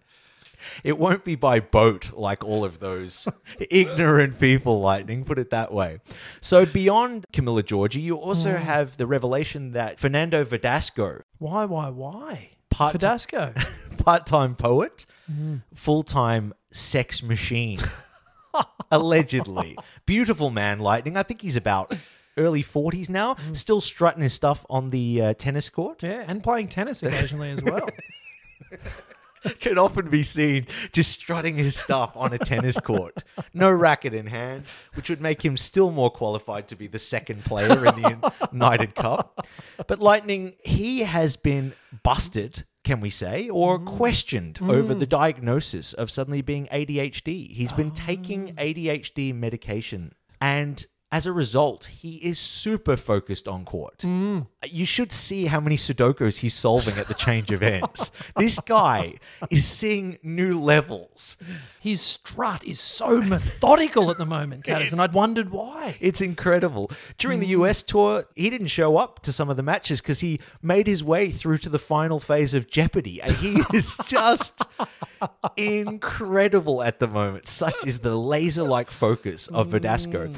It 0.84 0.98
won't 0.98 1.24
be 1.24 1.36
by 1.36 1.60
boat 1.60 2.14
like 2.14 2.44
all 2.44 2.64
of 2.64 2.80
those 2.80 3.28
ignorant 3.72 4.40
people, 4.40 4.80
Lightning, 4.80 5.24
put 5.24 5.40
it 5.40 5.50
that 5.50 5.72
way. 5.72 6.00
So, 6.42 6.66
beyond 6.66 7.26
Camila 7.34 7.64
Giorgi, 7.64 8.02
you 8.02 8.16
also 8.16 8.52
hmm. 8.52 8.64
have 8.64 8.98
the 8.98 9.08
revelation 9.08 9.72
that 9.72 10.00
Fernando 10.00 10.44
Verdasco, 10.44 11.22
Why, 11.38 11.66
why, 11.66 11.90
why? 11.90 12.50
Part- 12.70 12.96
Fidasco. 12.96 13.56
part 13.98 14.26
time 14.26 14.56
poet, 14.56 15.06
hmm. 15.26 15.58
full 15.74 16.04
time 16.04 16.54
sex 16.72 17.24
machine, 17.24 17.80
allegedly. 18.92 19.78
Beautiful 20.06 20.50
man, 20.50 20.80
Lightning. 20.80 21.18
I 21.18 21.24
think 21.24 21.42
he's 21.42 21.56
about 21.56 21.96
early 22.38 22.64
40s 22.64 23.10
now, 23.10 23.36
hmm. 23.36 23.54
still 23.54 23.82
strutting 23.82 24.22
his 24.22 24.34
stuff 24.34 24.66
on 24.70 24.90
the 24.90 25.22
uh, 25.22 25.34
tennis 25.34 25.70
court. 25.70 26.04
Yeah, 26.04 26.24
and 26.28 26.44
playing 26.44 26.70
tennis 26.70 27.04
occasionally 27.04 27.52
as 27.52 27.64
well. 27.64 27.90
can 29.60 29.78
often 29.78 30.10
be 30.10 30.24
seen 30.24 30.66
just 30.92 31.12
strutting 31.12 31.56
his 31.56 31.76
stuff 31.76 32.16
on 32.16 32.34
a 32.34 32.38
tennis 32.38 32.80
court. 32.80 33.24
No 33.54 33.72
racket 33.72 34.14
in 34.14 34.28
hand, 34.28 34.64
which 34.94 35.10
would 35.10 35.22
make 35.22 35.44
him 35.44 35.58
still 35.58 35.92
more 35.92 36.10
qualified 36.10 36.68
to 36.70 36.76
be 36.76 36.88
the 36.88 37.00
second 37.00 37.46
player 37.46 37.86
in 37.86 38.02
the 38.02 38.34
United 38.52 38.96
Cup. 38.96 39.48
But 39.88 40.00
Lightning, 40.00 40.54
he 40.64 41.02
has 41.02 41.36
been 41.36 41.74
busted, 42.04 42.66
can 42.84 43.00
we 43.00 43.10
say, 43.10 43.50
or 43.50 43.80
mm. 43.80 43.86
questioned 43.86 44.60
over 44.62 44.94
mm. 44.94 45.00
the 45.00 45.08
diagnosis 45.08 45.94
of 45.94 46.12
suddenly 46.12 46.42
being 46.42 46.68
ADHD. 46.68 47.52
He's 47.52 47.72
been 47.72 47.92
taking 47.92 48.56
ADHD 48.56 49.34
medication 49.34 50.14
and 50.42 50.86
as 51.10 51.26
a 51.26 51.32
result, 51.32 51.86
he 51.86 52.16
is 52.18 52.38
super 52.38 52.98
focused 52.98 53.48
on 53.48 53.64
court. 53.64 54.00
Mm. 54.00 54.48
You 54.66 54.86
should 54.86 55.14
see 55.14 55.46
how 55.46 55.62
many 55.62 55.78
Sudokus 55.78 56.40
he's 56.40 56.54
solving 56.54 56.98
at 56.98 57.08
the 57.08 57.14
change 57.14 57.50
of 57.52 57.64
ends. 57.64 58.12
this 58.36 58.60
guy 58.60 59.16
is 59.50 59.66
seeing 59.66 60.18
new 60.22 60.60
levels. 60.60 61.38
His 61.80 62.02
strut 62.02 62.66
is 62.66 62.82
so 62.82 63.22
methodical 63.22 64.12
at 64.12 64.18
the 64.18 64.26
moment, 64.26 64.66
Catters, 64.66 64.92
and 64.92 65.00
I'd 65.00 65.14
wondered 65.14 65.50
why. 65.50 65.96
It's 66.02 66.20
incredible. 66.20 66.92
During 67.18 67.40
the 67.40 67.48
mm. 67.48 67.62
US 67.62 67.84
tour, 67.84 68.26
he 68.36 68.50
didn't 68.50 68.68
show 68.68 68.98
up 68.98 69.22
to 69.22 69.32
some 69.32 69.50
of 69.50 69.56
the 69.56 69.64
matches 69.64 70.02
because 70.02 70.20
he 70.20 70.42
made 70.62 70.88
his 70.88 71.06
way 71.06 71.32
through 71.32 71.60
to 71.60 71.70
the 71.70 71.80
final 71.80 72.20
phase 72.20 72.54
of 72.54 72.70
Jeopardy. 72.70 73.22
And 73.22 73.32
he 73.38 73.64
is 73.74 73.96
just 74.08 74.62
incredible 75.56 76.84
at 76.84 77.00
the 77.00 77.08
moment. 77.08 77.48
Such 77.48 77.86
is 77.86 78.00
the 78.00 78.18
laser 78.18 78.64
like 78.64 78.92
focus 78.92 79.48
of 79.48 79.70
Verdasco. 79.70 80.28
Mm. 80.28 80.36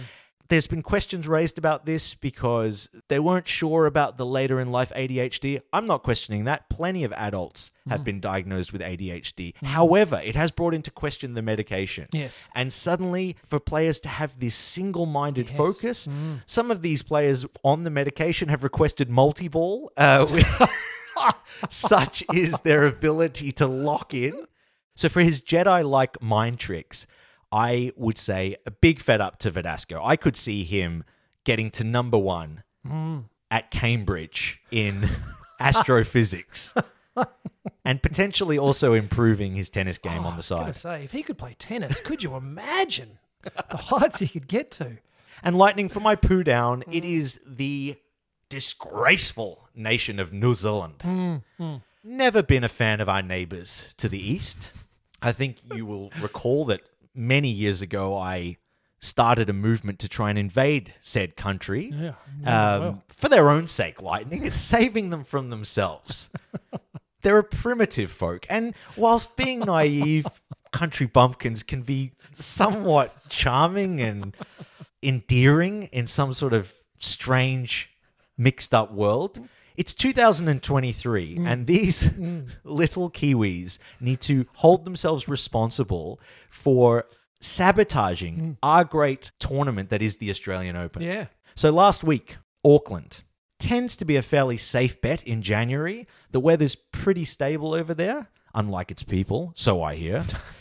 There's 0.50 0.66
been 0.66 0.82
questions 0.82 1.28
raised 1.28 1.60
about 1.60 1.86
this 1.86 2.16
because 2.16 2.90
they 3.08 3.20
weren't 3.20 3.48
sure 3.48 3.86
about 3.86 4.18
the 4.18 4.26
later 4.26 4.60
in 4.60 4.72
life 4.72 4.92
ADHD. 4.96 5.62
I'm 5.72 5.86
not 5.86 6.02
questioning 6.02 6.46
that. 6.46 6.70
Plenty 6.70 7.04
of 7.04 7.14
adults 7.14 7.72
have 7.88 8.00
hmm. 8.00 8.06
been 8.06 8.20
diagnosed 8.20 8.74
with 8.74 8.82
ADHD. 8.82 9.56
Hmm. 9.58 9.66
However, 9.68 10.20
it 10.24 10.36
has 10.36 10.50
brought 10.50 10.74
into 10.74 10.90
question 10.90 11.36
the 11.36 11.44
medication. 11.44 12.08
Yes. 12.12 12.44
And 12.56 12.74
suddenly, 12.74 13.36
for 13.46 13.60
players 13.60 14.00
to 14.02 14.10
have 14.10 14.40
this 14.40 14.56
single 14.56 15.06
minded 15.06 15.52
focus, 15.52 16.06
hmm. 16.06 16.38
some 16.48 16.72
of 16.72 16.82
these 16.82 17.04
players 17.04 17.46
on 17.64 17.84
the 17.84 17.92
medication 17.92 18.50
have 18.50 18.64
requested 18.64 19.08
multi 19.08 19.48
ball. 19.48 19.92
Uh, 19.98 20.42
such 21.70 22.24
is 22.34 22.58
their 22.60 22.86
ability 22.86 23.52
to 23.52 23.68
lock 23.68 24.16
in. 24.16 24.46
So, 24.96 25.10
for 25.10 25.22
his 25.22 25.42
Jedi 25.42 25.88
like 25.88 26.22
mind 26.22 26.60
tricks, 26.60 27.06
I 27.52 27.92
would 27.96 28.18
say 28.18 28.58
a 28.66 28.72
big 28.72 29.00
fed 29.00 29.22
up 29.22 29.40
to 29.40 29.52
Verdasco. 29.52 30.00
I 30.04 30.16
could 30.16 30.38
see 30.38 30.64
him 30.64 31.04
getting 31.44 31.72
to 31.72 31.84
number 31.84 32.18
one 32.18 32.64
hmm. 32.86 33.20
at 33.50 33.72
Cambridge 33.72 34.62
in 34.72 35.10
astrophysics. 35.60 36.74
And 37.84 38.02
potentially 38.02 38.58
also 38.58 38.94
improving 38.94 39.56
his 39.56 39.70
tennis 39.70 39.98
game 39.98 40.24
oh, 40.24 40.28
on 40.28 40.34
the 40.36 40.40
I 40.40 40.42
side. 40.42 40.60
gotta 40.60 40.74
say, 40.74 41.04
if 41.04 41.12
he 41.12 41.24
could 41.24 41.38
play 41.38 41.56
tennis, 41.58 42.00
could 42.00 42.24
you 42.24 42.36
imagine 42.36 43.20
the 43.42 43.78
heights 43.78 44.20
he 44.20 44.28
could 44.28 44.48
get 44.48 44.72
to? 44.72 45.00
And 45.44 45.58
lightning 45.58 45.90
for 45.90 46.00
my 46.00 46.16
poo 46.16 46.44
down, 46.44 46.84
it 46.90 47.04
hmm. 47.04 47.10
is 47.10 47.40
the 47.46 47.98
disgraceful 48.48 49.68
nation 49.76 50.20
of 50.20 50.32
New 50.32 50.54
Zealand. 50.54 51.02
Hmm, 51.02 51.76
Never 52.04 52.42
been 52.42 52.64
a 52.64 52.70
fan 52.70 53.02
of 53.02 53.10
our 53.10 53.22
neighbors 53.22 53.94
to 53.98 54.08
the 54.08 54.20
east. 54.20 54.72
I 55.22 55.32
think 55.32 55.58
you 55.74 55.86
will 55.86 56.12
recall 56.22 56.66
that 56.66 56.82
many 57.16 57.50
years 57.50 57.82
ago 57.82 58.18
I 58.18 58.58
started 59.00 59.50
a 59.50 59.54
movement 59.54 59.98
to 60.00 60.10
try 60.10 60.30
and 60.30 60.38
invade 60.38 60.94
said 61.00 61.36
country 61.36 61.94
Yeah, 61.96 62.14
um, 62.46 63.02
for 63.08 63.30
their 63.30 63.50
own 63.50 63.68
sake, 63.68 64.02
lightning. 64.02 64.46
It's 64.46 64.58
saving 64.58 65.10
them 65.10 65.24
from 65.24 65.50
themselves. 65.50 66.30
They're 67.22 67.40
a 67.40 67.44
primitive 67.44 68.12
folk. 68.12 68.46
And 68.50 68.74
whilst 68.96 69.36
being 69.36 69.60
naive, 69.60 70.26
country 70.72 71.06
bumpkins 71.08 71.64
can 71.64 71.82
be 71.82 72.12
somewhat 72.32 73.30
charming 73.30 74.00
and 74.02 74.36
endearing 75.04 75.84
in 75.92 76.08
some 76.08 76.34
sort 76.34 76.54
of 76.54 76.74
strange, 77.00 77.90
mixed 78.38 78.74
up 78.74 78.92
world. 78.92 79.40
It's 79.80 79.94
2023, 79.94 81.38
mm. 81.38 81.48
and 81.48 81.66
these 81.66 82.04
mm. 82.04 82.50
little 82.66 83.10
Kiwis 83.10 83.78
need 84.02 84.20
to 84.20 84.46
hold 84.56 84.84
themselves 84.84 85.30
responsible 85.30 86.20
for 86.50 87.06
sabotaging 87.40 88.36
mm. 88.36 88.58
our 88.62 88.84
great 88.84 89.32
tournament 89.40 89.90
that 89.90 90.02
is 90.02 90.18
the 90.18 90.30
Australian 90.30 90.76
Open. 90.76 91.02
Yeah. 91.02 91.28
So 91.56 91.70
last 91.70 92.04
week, 92.04 92.36
Auckland 92.66 93.24
tends 93.58 93.96
to 93.96 94.04
be 94.04 94.18
a 94.18 94.22
fairly 94.22 94.58
safe 94.58 95.00
bet 95.00 95.24
in 95.24 95.42
January. 95.42 96.08
The 96.32 96.42
weather's 96.42 96.76
pretty 96.76 97.24
stable 97.24 97.74
over 97.74 97.94
there, 97.94 98.28
unlike 98.54 98.92
its 98.92 99.04
people, 99.04 99.54
so 99.56 99.82
I 99.82 99.96
hear. 99.96 100.26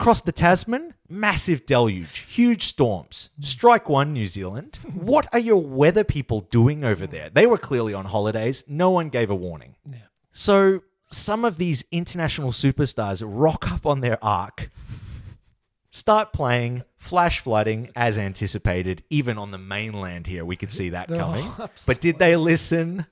Across 0.00 0.22
the 0.22 0.32
Tasman, 0.32 0.94
massive 1.10 1.66
deluge, 1.66 2.20
huge 2.20 2.64
storms. 2.64 3.28
Strike 3.42 3.86
one, 3.90 4.14
New 4.14 4.28
Zealand. 4.28 4.78
What 4.94 5.26
are 5.30 5.38
your 5.38 5.62
weather 5.62 6.04
people 6.04 6.40
doing 6.40 6.84
over 6.84 7.06
there? 7.06 7.28
They 7.28 7.44
were 7.44 7.58
clearly 7.58 7.92
on 7.92 8.06
holidays. 8.06 8.64
No 8.66 8.88
one 8.88 9.10
gave 9.10 9.28
a 9.28 9.34
warning. 9.34 9.76
So 10.32 10.80
some 11.10 11.44
of 11.44 11.58
these 11.58 11.84
international 11.90 12.52
superstars 12.52 13.22
rock 13.26 13.70
up 13.70 13.84
on 13.84 14.00
their 14.00 14.16
arc, 14.24 14.70
start 15.90 16.32
playing, 16.32 16.84
flash 16.96 17.40
flooding 17.40 17.90
as 17.94 18.16
anticipated. 18.16 19.04
Even 19.10 19.36
on 19.36 19.50
the 19.50 19.58
mainland 19.58 20.28
here, 20.28 20.46
we 20.46 20.56
could 20.56 20.72
see 20.72 20.88
that 20.88 21.12
oh, 21.12 21.16
coming. 21.18 21.46
but 21.86 22.00
did 22.00 22.18
they 22.18 22.36
listen? 22.36 23.04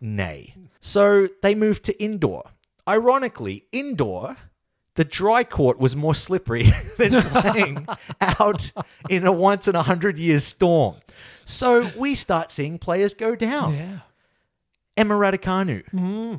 Nay. 0.00 0.54
So 0.80 1.26
they 1.42 1.56
moved 1.56 1.82
to 1.86 2.00
indoor. 2.00 2.44
Ironically, 2.88 3.66
indoor, 3.72 4.36
the 4.94 5.04
dry 5.04 5.42
court 5.44 5.78
was 5.78 5.96
more 5.96 6.14
slippery 6.14 6.70
than 6.98 7.20
playing 7.22 7.86
out 8.20 8.72
in 9.08 9.26
a 9.26 9.32
once 9.32 9.66
in 9.68 9.74
a 9.74 9.82
hundred 9.82 10.18
years 10.18 10.44
storm. 10.44 10.96
So 11.44 11.90
we 11.96 12.14
start 12.14 12.50
seeing 12.50 12.78
players 12.78 13.14
go 13.14 13.34
down. 13.34 13.74
Yeah. 13.74 13.98
Emma 14.96 15.14
Raducanu, 15.14 15.84
mm-hmm. 15.90 16.34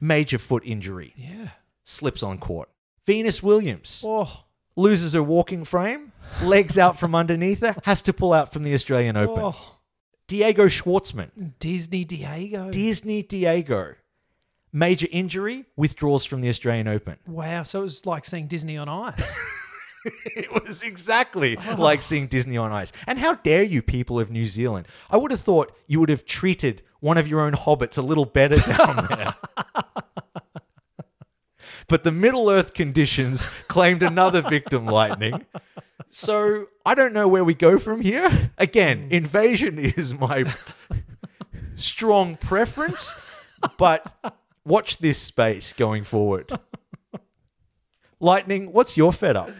major 0.00 0.38
foot 0.38 0.62
injury, 0.66 1.12
Yeah. 1.16 1.48
slips 1.84 2.22
on 2.22 2.38
court. 2.38 2.68
Venus 3.06 3.42
Williams 3.42 4.02
Oh, 4.06 4.44
loses 4.76 5.14
her 5.14 5.22
walking 5.22 5.64
frame, 5.64 6.12
legs 6.42 6.76
out 6.76 6.98
from 6.98 7.14
underneath 7.14 7.60
her, 7.60 7.74
has 7.84 8.02
to 8.02 8.12
pull 8.12 8.32
out 8.34 8.52
from 8.52 8.62
the 8.62 8.74
Australian 8.74 9.16
Open. 9.16 9.42
oh. 9.42 9.56
Diego 10.26 10.66
Schwartzman, 10.66 11.52
Disney 11.58 12.04
Diego. 12.04 12.70
Disney 12.70 13.22
Diego, 13.22 13.94
major 14.74 15.06
injury, 15.10 15.64
withdraws 15.76 16.26
from 16.26 16.42
the 16.42 16.50
Australian 16.50 16.88
Open. 16.88 17.16
wow. 17.26 17.62
So 17.62 17.80
it 17.80 17.84
was 17.84 18.04
like 18.04 18.26
seeing 18.26 18.48
Disney 18.48 18.76
on 18.76 18.88
ice. 18.88 19.38
it 20.04 20.52
was 20.52 20.82
exactly 20.82 21.56
oh. 21.56 21.76
like 21.78 22.02
seeing 22.02 22.26
Disney 22.26 22.56
on 22.56 22.72
Ice. 22.72 22.92
And 23.06 23.18
how 23.18 23.34
dare 23.36 23.62
you, 23.62 23.80
people 23.80 24.20
of 24.20 24.30
New 24.30 24.46
Zealand? 24.46 24.86
I 25.10 25.16
would 25.16 25.30
have 25.30 25.40
thought 25.40 25.74
you 25.86 26.00
would 26.00 26.10
have 26.10 26.26
treated 26.26 26.82
one 27.00 27.16
of 27.16 27.26
your 27.28 27.40
own 27.40 27.52
hobbits 27.52 27.96
a 27.96 28.02
little 28.02 28.26
better 28.26 28.56
down 28.56 29.06
there. 29.08 29.34
but 31.88 32.04
the 32.04 32.12
Middle 32.12 32.50
Earth 32.50 32.74
conditions 32.74 33.46
claimed 33.68 34.02
another 34.02 34.42
victim, 34.42 34.86
Lightning. 34.86 35.46
So 36.10 36.66
I 36.84 36.94
don't 36.94 37.12
know 37.12 37.28
where 37.28 37.44
we 37.44 37.54
go 37.54 37.78
from 37.78 38.00
here. 38.00 38.52
Again, 38.58 39.04
hmm. 39.04 39.12
invasion 39.12 39.78
is 39.78 40.12
my 40.14 40.44
strong 41.76 42.36
preference, 42.36 43.14
but 43.78 44.34
watch 44.64 44.98
this 44.98 45.20
space 45.20 45.72
going 45.72 46.04
forward. 46.04 46.50
Lightning, 48.20 48.72
what's 48.72 48.96
your 48.96 49.12
fed 49.12 49.36
up? 49.36 49.50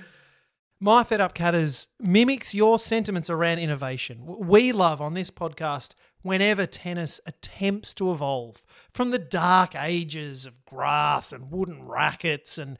My 0.81 1.03
Fed 1.03 1.21
Up 1.21 1.35
Catters 1.35 1.89
mimics 1.99 2.55
your 2.55 2.79
sentiments 2.79 3.31
around 3.31 3.59
innovation. 3.59 4.23
We 4.27 4.73
love 4.73 5.01
on 5.01 5.15
this 5.15 5.31
podcast 5.31 5.95
whenever 6.23 6.67
tennis 6.67 7.21
attempts 7.27 7.95
to 7.95 8.11
evolve 8.11 8.65
from 8.93 9.11
the 9.11 9.19
dark 9.19 9.75
ages 9.75 10.47
of 10.47 10.65
grass 10.65 11.33
and 11.33 11.51
wooden 11.51 11.87
rackets 11.87 12.59
and 12.59 12.79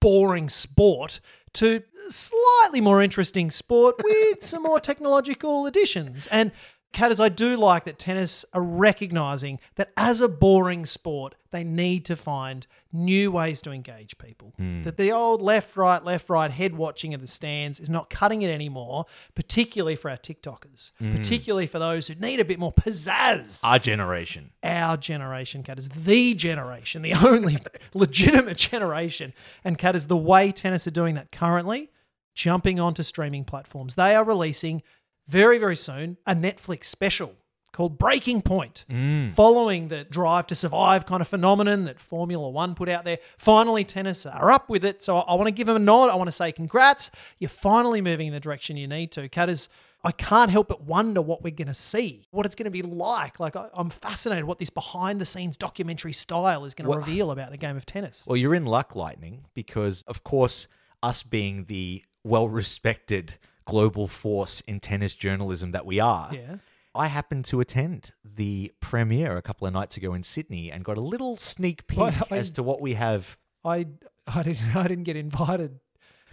boring 0.00 0.48
sport 0.48 1.20
to 1.54 1.82
slightly 2.08 2.80
more 2.80 3.02
interesting 3.02 3.50
sport 3.50 3.96
with 4.02 4.44
some 4.44 4.62
more 4.62 4.80
technological 4.80 5.66
additions. 5.66 6.26
And 6.26 6.52
Catters, 6.92 7.20
I 7.20 7.28
do 7.28 7.56
like 7.56 7.84
that 7.84 7.98
tennis 7.98 8.44
are 8.54 8.62
recognizing 8.62 9.58
that 9.74 9.92
as 9.96 10.20
a 10.20 10.28
boring 10.28 10.86
sport, 10.86 11.34
they 11.50 11.62
need 11.62 12.04
to 12.06 12.16
find 12.16 12.66
new 12.92 13.30
ways 13.30 13.60
to 13.62 13.70
engage 13.70 14.16
people. 14.18 14.54
Hmm. 14.56 14.78
That 14.78 14.96
the 14.96 15.12
old 15.12 15.42
left, 15.42 15.76
right, 15.76 16.02
left, 16.02 16.30
right 16.30 16.50
head 16.50 16.74
watching 16.74 17.12
of 17.12 17.20
the 17.20 17.26
stands 17.26 17.80
is 17.80 17.90
not 17.90 18.08
cutting 18.08 18.42
it 18.42 18.50
anymore, 18.50 19.04
particularly 19.34 19.96
for 19.96 20.10
our 20.10 20.16
TikTokers, 20.16 20.92
hmm. 20.98 21.14
particularly 21.14 21.66
for 21.66 21.78
those 21.78 22.06
who 22.08 22.14
need 22.14 22.40
a 22.40 22.44
bit 22.44 22.58
more 22.58 22.72
pizzazz 22.72 23.60
Our 23.62 23.78
generation. 23.78 24.52
our 24.62 24.96
generation, 24.96 25.62
Cat, 25.62 25.78
is 25.78 25.88
the 25.90 26.34
generation, 26.34 27.02
the 27.02 27.14
only 27.26 27.58
legitimate 27.94 28.56
generation. 28.56 29.34
And 29.64 29.76
Cat 29.76 29.94
is 29.96 30.06
the 30.06 30.16
way 30.16 30.50
tennis 30.50 30.86
are 30.86 30.92
doing 30.92 31.14
that 31.16 31.30
currently, 31.30 31.90
jumping 32.34 32.80
onto 32.80 33.02
streaming 33.02 33.44
platforms. 33.44 33.94
They 33.94 34.14
are 34.14 34.24
releasing 34.24 34.82
very, 35.28 35.58
very 35.58 35.76
soon 35.76 36.16
a 36.26 36.34
Netflix 36.34 36.84
special 36.84 37.34
called 37.72 37.98
Breaking 37.98 38.40
Point, 38.40 38.86
mm. 38.90 39.30
following 39.32 39.88
the 39.88 40.04
Drive 40.04 40.46
to 40.46 40.54
Survive 40.54 41.04
kind 41.04 41.20
of 41.20 41.28
phenomenon 41.28 41.84
that 41.84 42.00
Formula 42.00 42.48
One 42.48 42.74
put 42.74 42.88
out 42.88 43.04
there. 43.04 43.18
Finally, 43.36 43.84
tennis 43.84 44.24
are 44.24 44.50
up 44.50 44.70
with 44.70 44.82
it. 44.82 45.02
So 45.02 45.18
I 45.18 45.34
want 45.34 45.48
to 45.48 45.52
give 45.52 45.66
them 45.66 45.76
a 45.76 45.80
nod. 45.80 46.08
I 46.08 46.14
want 46.14 46.28
to 46.28 46.32
say 46.32 46.52
congrats. 46.52 47.10
You're 47.38 47.50
finally 47.50 48.00
moving 48.00 48.28
in 48.28 48.32
the 48.32 48.40
direction 48.40 48.76
you 48.76 48.88
need 48.88 49.12
to. 49.12 49.28
Is. 49.48 49.68
I 50.04 50.12
can't 50.12 50.52
help 50.52 50.68
but 50.68 50.84
wonder 50.84 51.20
what 51.20 51.42
we're 51.42 51.50
going 51.50 51.66
to 51.66 51.74
see, 51.74 52.28
what 52.30 52.46
it's 52.46 52.54
going 52.54 52.66
to 52.66 52.70
be 52.70 52.82
like. 52.82 53.40
Like, 53.40 53.56
I, 53.56 53.68
I'm 53.74 53.90
fascinated 53.90 54.44
what 54.44 54.58
this 54.60 54.70
behind 54.70 55.20
the 55.20 55.26
scenes 55.26 55.56
documentary 55.56 56.12
style 56.12 56.64
is 56.64 56.74
going 56.74 56.84
to 56.84 56.90
Well- 56.90 57.00
reveal 57.00 57.32
about 57.32 57.50
the 57.50 57.56
game 57.56 57.76
of 57.76 57.84
tennis. 57.84 58.24
Well, 58.24 58.36
you're 58.36 58.54
in 58.54 58.66
luck, 58.66 58.94
Lightning, 58.94 59.46
because 59.52 60.04
of 60.06 60.22
course, 60.22 60.68
us 61.02 61.24
being 61.24 61.64
the 61.64 62.04
well 62.22 62.48
respected 62.48 63.34
global 63.66 64.06
force 64.08 64.60
in 64.66 64.80
tennis 64.80 65.14
journalism 65.14 65.72
that 65.72 65.84
we 65.84 66.00
are, 66.00 66.30
Yeah. 66.32 66.56
I 66.94 67.08
happened 67.08 67.44
to 67.46 67.60
attend 67.60 68.12
the 68.24 68.72
premiere 68.80 69.36
a 69.36 69.42
couple 69.42 69.66
of 69.66 69.74
nights 69.74 69.96
ago 69.98 70.14
in 70.14 70.22
Sydney 70.22 70.72
and 70.72 70.82
got 70.84 70.96
a 70.96 71.00
little 71.02 71.36
sneak 71.36 71.86
peek 71.86 71.98
I- 72.00 72.26
as 72.30 72.50
to 72.52 72.62
what 72.62 72.80
we 72.80 72.94
have. 72.94 73.36
I, 73.64 73.86
I, 74.26 74.42
didn't, 74.42 74.74
I 74.82 74.88
didn't 74.88 75.04
get 75.04 75.16
invited. 75.16 75.80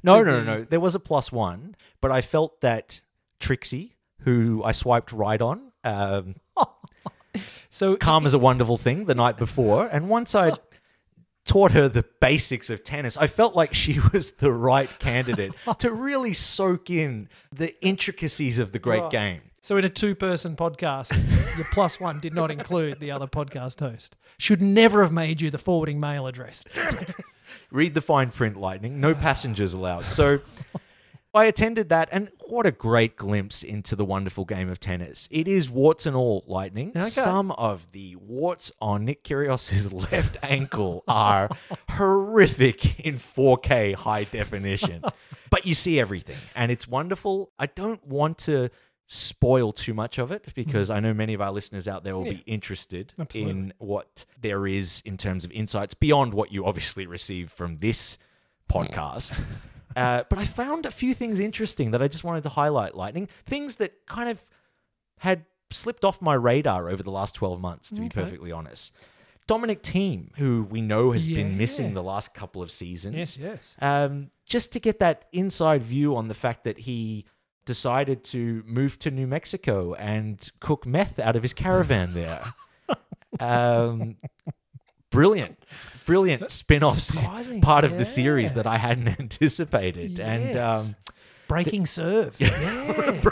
No, 0.04 0.24
no, 0.24 0.38
the- 0.39 0.43
no, 0.43 0.58
no. 0.60 0.63
There 0.63 0.80
was 0.80 0.96
a 0.96 1.00
plus 1.00 1.32
one, 1.32 1.76
but 2.00 2.12
I 2.12 2.22
felt 2.22 2.62
that 2.62 3.02
Trixie, 3.39 3.96
who 4.22 4.63
I 4.63 4.72
swiped 4.72 5.12
right 5.12 5.41
on, 5.41 5.72
um, 5.84 6.36
So, 7.69 7.96
calm 7.96 8.26
as 8.28 8.36
a 8.36 8.39
wonderful 8.39 8.78
thing 8.78 9.06
the 9.06 9.15
night 9.15 9.36
before. 9.36 9.88
And 9.91 10.08
once 10.08 10.36
I 10.36 10.52
taught 11.45 11.71
her 11.71 11.88
the 11.88 12.06
basics 12.19 12.69
of 12.69 12.84
tennis, 12.84 13.17
I 13.17 13.27
felt 13.27 13.56
like 13.56 13.73
she 13.73 13.99
was 14.13 14.32
the 14.32 14.51
right 14.51 14.89
candidate 14.99 15.53
to 15.79 15.91
really 15.91 16.34
soak 16.34 16.89
in 16.89 17.27
the 17.51 17.73
intricacies 17.84 18.60
of 18.60 18.71
the 18.71 18.79
great 18.79 19.01
Right. 19.03 19.12
game. 19.12 19.41
so 19.62 19.77
in 19.77 19.84
a 19.86 19.89
two 19.89 20.15
person 20.15 20.56
podcast, 20.56 21.13
your 21.58 21.65
plus 21.71 21.99
one 21.99 22.19
did 22.19 22.34
not 22.34 22.51
include 22.51 22.99
the 22.99 23.12
other 23.12 23.27
podcast 23.27 23.79
host. 23.79 24.15
Should 24.39 24.62
never 24.62 25.03
have 25.03 25.12
made 25.12 25.41
you 25.41 25.49
the 25.51 25.58
forwarding 25.58 25.99
mail 25.99 26.27
address. 26.27 26.63
Read 27.71 27.93
the 27.93 28.01
fine 28.01 28.32
print, 28.32 28.58
Lightning. 28.58 28.99
No 28.99 29.13
passengers 29.13 29.73
allowed. 29.73 30.06
So 30.06 30.39
I 31.36 31.46
attended 31.46 31.89
that, 31.89 32.10
and 32.12 32.32
what 32.48 32.67
a 32.67 32.72
great 32.72 33.15
glimpse 33.15 33.63
into 33.63 33.96
the 33.96 34.06
wonderful 34.06 34.46
game 34.46 34.69
of 34.69 34.80
tennis. 34.80 35.28
It 35.32 35.48
is 35.48 35.67
warts 35.67 36.06
and 36.06 36.15
all, 36.15 36.43
Lightning. 36.46 36.89
Okay. 36.89 37.02
Some 37.02 37.52
of 37.52 37.91
the 37.91 38.15
warts 38.17 38.72
on 38.80 39.06
Nick 39.06 39.24
Kyrgios's 39.24 39.91
left 40.12 40.38
ankle 40.43 41.04
are 41.08 41.50
horrific 41.91 43.00
in 43.00 43.15
4K 43.15 43.96
high 43.96 44.26
definition. 44.26 45.04
but 45.50 45.65
you 45.65 45.74
see 45.74 46.00
everything, 46.00 46.38
and 46.56 46.72
it's 46.72 46.88
wonderful. 46.88 47.52
I 47.58 47.65
don't 47.65 48.06
want 48.06 48.38
to 48.39 48.69
spoil 49.08 49.72
too 49.72 49.93
much 49.93 50.17
of 50.19 50.32
it 50.32 50.54
because 50.56 50.89
mm-hmm. 50.89 50.98
I 50.98 51.00
know 51.00 51.13
many 51.13 51.34
of 51.34 51.41
our 51.41 51.52
listeners 51.52 51.88
out 51.88 52.04
there 52.04 52.15
will 52.15 52.24
be 52.24 52.43
interested 52.46 53.13
Absolutely. 53.19 53.52
in 53.52 53.74
what 53.78 54.26
there 54.39 54.65
is 54.65 55.02
in 55.04 55.17
terms 55.17 55.46
of 55.46 55.52
insights 55.52 55.93
beyond 55.93 56.34
what 56.34 56.52
you 56.52 56.65
obviously 56.65 57.06
receive 57.06 57.52
from 57.52 57.76
this 57.76 58.17
podcast. 58.72 59.43
Uh, 59.95 60.23
but 60.29 60.39
I 60.39 60.45
found 60.45 60.86
a 60.86 60.91
few 60.91 61.13
things 61.13 61.39
interesting 61.39 61.91
that 61.91 62.01
I 62.01 62.08
just 62.08 62.23
wanted 62.23 62.43
to 62.43 62.49
highlight, 62.49 62.95
Lightning. 62.95 63.27
Things 63.45 63.75
that 63.77 64.06
kind 64.08 64.29
of 64.29 64.41
had 65.19 65.45
slipped 65.71 66.03
off 66.06 66.21
my 66.21 66.34
radar 66.34 66.89
over 66.89 67.01
the 67.03 67.12
last 67.12 67.36
12 67.36 67.60
months, 67.62 67.89
to 67.89 68.01
be 68.01 68.10
perfectly 68.10 68.51
honest. 68.51 68.91
Dominic 69.47 69.84
Thiem, 69.84 70.29
who 70.38 70.63
we 70.69 70.79
know 70.82 71.12
has 71.12 71.27
been 71.27 71.51
Yeah. 71.51 71.56
missing 71.58 71.93
the 71.93 72.03
last 72.03 72.34
couple 72.34 72.62
of 72.62 72.71
seasons. 72.71 73.15
Yes, 73.15 73.38
yes. 73.38 73.75
Um, 73.82 74.29
just 74.45 74.71
to 74.73 74.79
get 74.79 74.99
that 74.99 75.25
inside 75.34 75.84
view 75.84 76.15
on 76.15 76.27
the 76.29 76.34
fact 76.34 76.63
that 76.63 76.79
he 76.79 77.25
decided 77.65 78.23
to 78.25 78.63
move 78.65 78.99
to 78.99 79.12
New 79.12 79.27
Mexico 79.27 79.93
and 79.95 80.49
cook 80.60 80.86
meth 80.86 81.19
out 81.19 81.36
of 81.36 81.43
his 81.43 81.53
caravan 81.53 82.13
there. 82.13 82.53
um, 83.39 84.15
brilliant, 85.13 85.58
brilliant 86.06 86.52
spin-off 86.52 86.99
se- 86.99 87.19
Surprising, 87.19 87.62
part 87.62 87.86
of 87.86 87.97
the 87.97 88.06
series 88.06 88.54
that 88.54 88.67
I 88.67 88.78
hadn't 88.78 89.08
anticipated. 89.19 90.19
And 90.19 90.58
um, 90.58 90.95
Breaking 91.47 91.86
serve. 91.86 92.36
Yeah. 92.41 93.21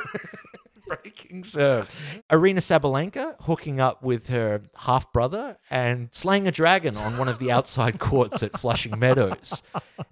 breaking 0.87 1.43
serve. 1.45 1.87
Aryna 2.29 2.57
Sabalenka 2.59 3.35
hooking 3.41 3.79
up 3.79 4.03
with 4.03 4.27
her 4.27 4.61
half 4.75 5.11
brother 5.13 5.57
and 5.69 6.09
slaying 6.11 6.47
a 6.47 6.51
dragon 6.51 6.97
on 6.97 7.17
one 7.17 7.29
of 7.29 7.39
the 7.39 7.49
outside 7.51 7.97
courts 8.09 8.43
at 8.43 8.59
Flushing 8.59 8.99
Meadows. 8.99 9.63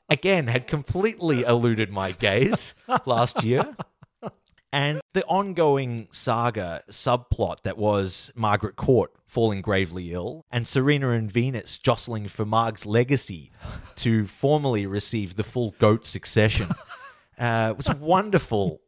Again, 0.10 0.48
had 0.48 0.68
completely 0.68 1.44
eluded 1.44 1.92
my 1.92 2.14
gaze 2.14 2.74
last 3.06 3.44
year. 3.44 3.76
And 4.72 5.02
the 5.14 5.26
ongoing 5.26 6.08
saga 6.12 6.84
subplot 6.92 7.62
that 7.62 7.78
was 7.78 8.32
Margaret 8.36 8.76
Court 8.76 9.12
falling 9.26 9.60
gravely 9.62 10.14
ill 10.14 10.46
and 10.52 10.68
Serena 10.68 11.10
and 11.10 11.32
Venus 11.32 11.80
jostling 11.80 12.28
for 12.28 12.46
Marg's 12.46 12.86
legacy 12.86 13.52
to 13.96 14.28
formally 14.28 14.86
receive 14.86 15.36
the 15.36 15.44
full 15.44 15.74
GOAT 15.80 16.06
succession 16.06 16.70
uh, 17.40 17.74
was 17.76 17.90
wonderful. 17.96 18.82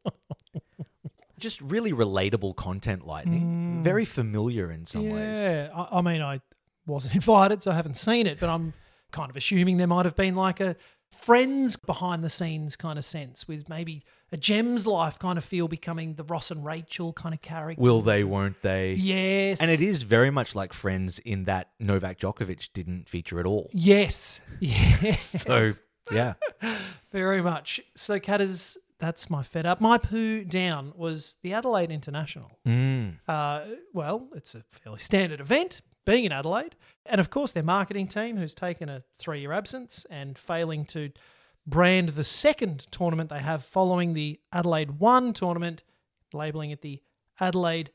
Just 1.40 1.60
really 1.62 1.92
relatable 1.92 2.56
content 2.56 3.08
lightning. 3.08 3.82
Very 3.84 4.06
familiar 4.06 4.72
in 4.72 4.86
some 4.86 5.10
ways. 5.10 5.38
Yeah, 5.38 5.70
I, 5.74 5.98
I 5.98 6.02
mean, 6.02 6.22
I 6.22 6.42
wasn't 6.86 7.16
invited, 7.16 7.64
so 7.64 7.72
I 7.72 7.76
haven't 7.76 7.98
seen 7.98 8.28
it, 8.28 8.40
but 8.40 8.50
I'm 8.50 8.74
kind 9.12 9.30
of 9.30 9.36
assuming 9.36 9.78
there 9.78 9.88
might 9.88 10.06
have 10.06 10.16
been 10.16 10.36
like 10.36 10.60
a 10.60 10.76
friends 11.12 11.76
behind 11.76 12.24
the 12.24 12.30
scenes 12.30 12.76
kind 12.76 12.98
of 12.98 13.06
sense 13.06 13.48
with 13.48 13.68
maybe 13.68 14.04
a 14.32 14.38
Gem's 14.38 14.88
life 14.88 15.20
kind 15.20 15.38
of 15.38 15.44
feel 15.44 15.68
becoming 15.68 16.14
the 16.16 16.24
Ross 16.24 16.52
and 16.52 16.66
Rachel 16.66 17.12
kind 17.14 17.34
of 17.36 17.42
character. 17.42 17.82
will 17.82 18.02
they 18.02 18.24
won't 18.24 18.62
they 18.62 18.94
Yes. 18.94 19.60
and 19.62 19.70
it 19.70 19.82
is 19.82 20.04
very 20.04 20.30
much 20.32 20.56
like 20.56 20.74
friends 20.74 21.20
in 21.20 21.44
that 21.46 21.70
novak 21.80 22.20
djokovic 22.20 22.70
didn't 22.74 23.10
feature 23.10 23.40
at 23.40 23.46
all 23.46 23.70
Yes. 23.74 24.42
Yes. 24.60 25.44
so 25.44 25.72
yeah 26.12 26.34
Very 27.12 27.42
much. 27.42 27.82
So, 27.94 28.20
Catters, 28.22 28.78
that's 28.98 29.30
my 29.30 29.44
fed 29.44 29.66
up. 29.66 29.82
My 29.82 29.98
poo 29.98 30.46
down 30.46 30.94
was 30.96 31.36
the 31.42 31.52
Adelaide 31.54 31.92
International. 31.92 32.50
Uh, 33.28 33.62
well, 33.94 34.30
it's 34.34 34.56
a 34.56 34.64
fairly 34.70 35.00
standard 35.00 35.42
event, 35.42 35.82
being 36.06 36.24
in 36.24 36.32
Adelaide. 36.32 36.76
And 37.06 37.20
of 37.20 37.30
course, 37.30 37.52
their 37.52 37.64
marketing 37.64 38.08
team, 38.08 38.38
who's 38.38 38.56
taken 38.56 38.88
a 38.88 39.04
three 39.18 39.42
year 39.42 39.52
absence 39.52 40.06
and 40.10 40.38
failing 40.38 40.86
to 40.86 41.12
brand 41.66 42.10
the 42.10 42.24
second 42.24 42.80
tournament 42.92 43.30
they 43.30 43.40
have 43.40 43.64
following 43.64 44.14
the 44.14 44.40
Adelaide 44.52 45.00
1 45.00 45.34
tournament, 45.34 45.84
labeling 46.34 46.72
it 46.72 46.82
the 46.82 47.02
Adelaide 47.40 47.92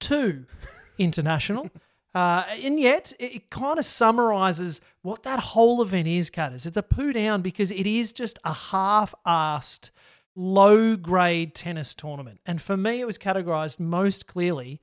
2 0.00 0.46
International. 0.98 1.70
Uh, 2.14 2.44
and 2.62 2.80
yet, 2.80 3.12
it, 3.18 3.34
it 3.34 3.50
kind 3.50 3.78
of 3.78 3.84
summarizes 3.84 4.80
what 5.02 5.22
that 5.22 5.38
whole 5.38 5.82
event 5.82 6.08
is, 6.08 6.30
Catters. 6.30 6.64
It's 6.64 6.76
a 6.76 6.82
poo 6.82 7.12
down 7.12 7.42
because 7.42 7.70
it 7.70 7.86
is 7.86 8.12
just 8.12 8.38
a 8.42 8.54
half 8.54 9.14
assed, 9.26 9.90
low 10.34 10.96
grade 10.96 11.54
tennis 11.54 11.94
tournament. 11.94 12.40
And 12.46 12.60
for 12.60 12.76
me, 12.76 13.00
it 13.00 13.06
was 13.06 13.18
categorized 13.18 13.78
most 13.80 14.26
clearly 14.26 14.80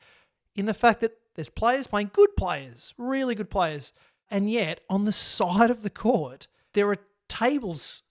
in 0.55 0.67
the 0.67 0.73
fact 0.73 1.01
that 1.01 1.17
there's 1.35 1.49
players 1.49 1.87
playing 1.87 2.11
good 2.13 2.35
players, 2.37 2.93
really 2.97 3.35
good 3.35 3.49
players. 3.49 3.93
And 4.29 4.49
yet, 4.49 4.81
on 4.89 5.05
the 5.05 5.11
side 5.11 5.71
of 5.71 5.81
the 5.81 5.89
court, 5.89 6.47
there 6.73 6.87
are 6.89 6.97
tables. 7.27 8.03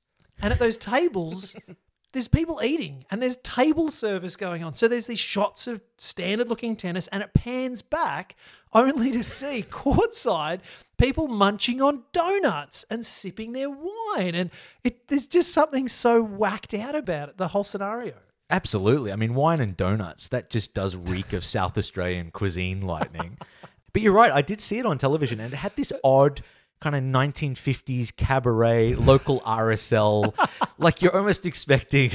And 0.42 0.52
at 0.52 0.58
those 0.58 0.76
tables, 0.76 1.56
there's 2.12 2.28
people 2.28 2.60
eating 2.62 3.04
and 3.10 3.22
there's 3.22 3.36
table 3.36 3.90
service 3.90 4.36
going 4.36 4.62
on. 4.62 4.74
So 4.74 4.88
there's 4.88 5.06
these 5.06 5.20
shots 5.20 5.66
of 5.66 5.82
standard 5.96 6.48
looking 6.48 6.76
tennis 6.76 7.06
and 7.08 7.22
it 7.22 7.32
pans 7.32 7.80
back 7.80 8.36
only 8.72 9.10
to 9.12 9.22
see 9.22 9.62
courtside 9.70 10.60
people 10.98 11.28
munching 11.28 11.80
on 11.80 12.02
donuts 12.12 12.84
and 12.90 13.04
sipping 13.06 13.52
their 13.52 13.70
wine. 13.70 14.34
And 14.34 14.50
it, 14.84 15.08
there's 15.08 15.26
just 15.26 15.52
something 15.52 15.88
so 15.88 16.22
whacked 16.22 16.74
out 16.74 16.94
about 16.94 17.30
it, 17.30 17.38
the 17.38 17.48
whole 17.48 17.64
scenario. 17.64 18.14
Absolutely. 18.50 19.10
I 19.10 19.16
mean, 19.16 19.34
wine 19.34 19.60
and 19.60 19.76
donuts, 19.76 20.28
that 20.28 20.50
just 20.50 20.74
does 20.74 20.94
reek 20.94 21.32
of 21.32 21.44
South 21.44 21.78
Australian 21.78 22.30
cuisine 22.30 22.82
lightning. 22.82 23.38
but 23.92 24.02
you're 24.02 24.12
right, 24.12 24.30
I 24.30 24.42
did 24.42 24.60
see 24.60 24.78
it 24.78 24.84
on 24.84 24.98
television 24.98 25.40
and 25.40 25.54
it 25.54 25.56
had 25.56 25.74
this 25.76 25.92
odd 26.04 26.42
kind 26.82 26.96
of 26.96 27.02
1950s 27.04 28.14
cabaret, 28.16 28.96
local 28.96 29.40
RSL. 29.42 30.34
like 30.78 31.00
you're 31.00 31.16
almost 31.16 31.46
expecting 31.46 32.10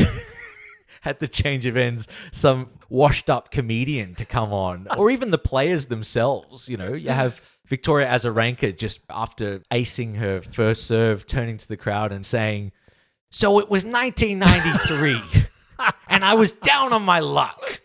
at 1.06 1.20
the 1.20 1.28
change 1.28 1.66
of 1.66 1.78
ends 1.78 2.08
some 2.32 2.70
washed 2.90 3.30
up 3.30 3.50
comedian 3.50 4.14
to 4.16 4.26
come 4.26 4.52
on 4.52 4.88
or 4.98 5.10
even 5.10 5.32
the 5.32 5.38
players 5.38 5.86
themselves, 5.86 6.68
you 6.68 6.76
know. 6.76 6.94
You 6.94 7.12
have 7.12 7.42
Victoria 7.66 8.08
Azarenka 8.08 8.78
just 8.78 9.00
after 9.10 9.60
acing 9.72 10.18
her 10.18 10.42
first 10.42 10.86
serve 10.86 11.26
turning 11.26 11.58
to 11.58 11.68
the 11.68 11.78
crowd 11.78 12.12
and 12.12 12.26
saying, 12.26 12.74
"So 13.30 13.60
it 13.60 13.70
was 13.70 13.86
1993." 13.86 15.48
and 16.10 16.26
I 16.26 16.34
was 16.34 16.52
down 16.52 16.92
on 16.92 17.04
my 17.04 17.20
luck. 17.20 17.82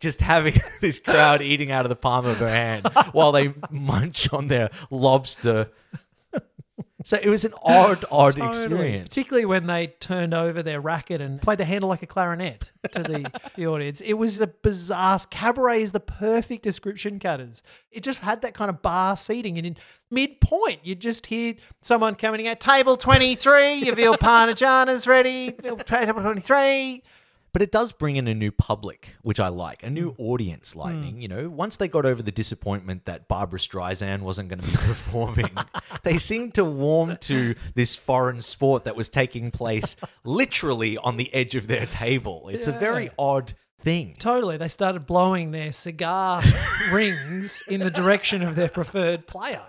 Just 0.00 0.20
having 0.20 0.54
this 0.80 0.98
crowd 0.98 1.42
eating 1.42 1.70
out 1.70 1.84
of 1.84 1.88
the 1.88 1.96
palm 1.96 2.26
of 2.26 2.38
her 2.38 2.48
hand 2.48 2.88
while 3.12 3.32
they 3.32 3.54
munch 3.70 4.32
on 4.32 4.48
their 4.48 4.70
lobster. 4.90 5.70
So 7.04 7.18
it 7.22 7.28
was 7.28 7.44
an 7.44 7.52
odd, 7.62 8.04
odd 8.10 8.34
Totally. 8.34 8.48
experience. 8.48 9.08
Particularly 9.08 9.44
when 9.44 9.66
they 9.66 9.88
turned 10.00 10.34
over 10.34 10.62
their 10.62 10.80
racket 10.80 11.20
and 11.20 11.40
played 11.40 11.58
the 11.58 11.64
handle 11.64 11.88
like 11.88 12.02
a 12.02 12.06
clarinet 12.06 12.72
to 12.92 13.02
the, 13.02 13.30
the 13.56 13.66
audience. 13.66 14.00
It 14.00 14.14
was 14.14 14.40
a 14.40 14.46
bizarre. 14.46 15.20
Cabaret 15.30 15.82
is 15.82 15.92
the 15.92 16.00
perfect 16.00 16.62
description, 16.62 17.18
Catters. 17.18 17.62
It 17.92 18.02
just 18.02 18.20
had 18.20 18.42
that 18.42 18.54
kind 18.54 18.70
of 18.70 18.82
bar 18.82 19.16
seating. 19.16 19.58
And 19.58 19.66
in 19.66 19.76
midpoint, 20.10 20.80
you'd 20.82 21.00
just 21.00 21.26
hear 21.26 21.54
someone 21.82 22.14
coming 22.14 22.48
out, 22.48 22.58
table 22.58 22.96
23, 22.96 23.74
your 23.74 23.94
veal 23.94 24.14
parmigiana's 24.18 25.06
ready, 25.06 25.52
table 25.52 26.20
23. 26.20 27.02
But 27.54 27.62
it 27.62 27.70
does 27.70 27.92
bring 27.92 28.16
in 28.16 28.26
a 28.26 28.34
new 28.34 28.50
public, 28.50 29.14
which 29.22 29.38
I 29.38 29.46
like, 29.46 29.84
a 29.84 29.88
new 29.88 30.10
mm. 30.10 30.16
audience. 30.18 30.74
Mm. 30.74 30.76
Lightning, 30.76 31.22
you 31.22 31.28
know, 31.28 31.48
once 31.48 31.76
they 31.76 31.86
got 31.86 32.04
over 32.04 32.20
the 32.20 32.32
disappointment 32.32 33.04
that 33.04 33.28
Barbara 33.28 33.60
Streisand 33.60 34.22
wasn't 34.22 34.48
going 34.48 34.58
to 34.58 34.66
be 34.66 34.76
performing, 34.76 35.56
they 36.02 36.18
seemed 36.18 36.54
to 36.54 36.64
warm 36.64 37.16
to 37.18 37.54
this 37.76 37.94
foreign 37.94 38.42
sport 38.42 38.82
that 38.84 38.96
was 38.96 39.08
taking 39.08 39.52
place 39.52 39.94
literally 40.24 40.98
on 40.98 41.16
the 41.16 41.32
edge 41.32 41.54
of 41.54 41.68
their 41.68 41.86
table. 41.86 42.48
It's 42.48 42.66
a 42.66 42.72
very 42.72 43.10
odd 43.16 43.54
thing. 43.78 44.16
Totally. 44.18 44.56
They 44.56 44.66
started 44.66 45.06
blowing 45.06 45.52
their 45.52 45.72
cigar 45.72 46.42
rings 46.92 47.62
in 47.68 47.78
the 47.78 47.90
direction 47.90 48.42
of 48.42 48.56
their 48.56 48.68
preferred 48.68 49.28
player. 49.28 49.62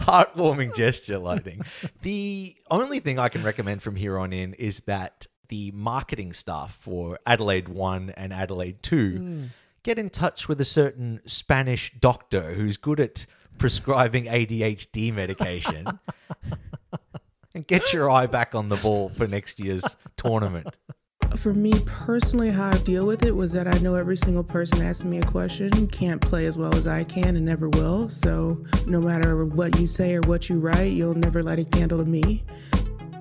heartwarming 0.00 0.74
gesture 0.74 1.18
Lightning. 1.18 1.62
The 2.02 2.56
only 2.68 2.98
thing 2.98 3.20
I 3.20 3.28
can 3.28 3.44
recommend 3.44 3.80
from 3.80 3.94
here 3.94 4.18
on 4.18 4.32
in 4.32 4.54
is 4.54 4.80
that 4.86 5.28
the 5.48 5.70
marketing 5.72 6.32
staff 6.32 6.76
for 6.80 7.18
Adelaide 7.26 7.68
1 7.68 8.10
and 8.16 8.32
Adelaide 8.32 8.82
2 8.82 9.18
hmm. 9.18 9.44
get 9.82 9.98
in 9.98 10.10
touch 10.10 10.48
with 10.48 10.60
a 10.60 10.64
certain 10.64 11.20
Spanish 11.26 11.92
doctor 11.98 12.54
who's 12.54 12.76
good 12.76 13.00
at 13.00 13.26
prescribing 13.58 14.24
ADHD 14.24 15.12
medication 15.12 15.98
and 17.54 17.66
get 17.66 17.92
your 17.92 18.10
eye 18.10 18.26
back 18.26 18.54
on 18.54 18.68
the 18.68 18.76
ball 18.76 19.08
for 19.08 19.26
next 19.26 19.58
year's 19.58 19.96
tournament. 20.16 20.76
For 21.36 21.52
me 21.52 21.72
personally, 21.84 22.50
how 22.50 22.70
I 22.70 22.78
deal 22.78 23.06
with 23.06 23.24
it 23.24 23.34
was 23.34 23.52
that 23.52 23.66
I 23.66 23.78
know 23.78 23.94
every 23.94 24.16
single 24.16 24.44
person 24.44 24.82
asking 24.82 25.10
me 25.10 25.18
a 25.18 25.26
question 25.26 25.86
can't 25.88 26.20
play 26.20 26.46
as 26.46 26.56
well 26.56 26.74
as 26.74 26.86
I 26.86 27.04
can 27.04 27.36
and 27.36 27.44
never 27.44 27.68
will. 27.70 28.08
So 28.08 28.64
no 28.86 29.00
matter 29.00 29.44
what 29.44 29.78
you 29.78 29.86
say 29.86 30.14
or 30.14 30.20
what 30.22 30.48
you 30.48 30.60
write, 30.60 30.92
you'll 30.92 31.14
never 31.14 31.42
light 31.42 31.58
a 31.58 31.64
candle 31.64 31.98
to 31.98 32.08
me. 32.08 32.44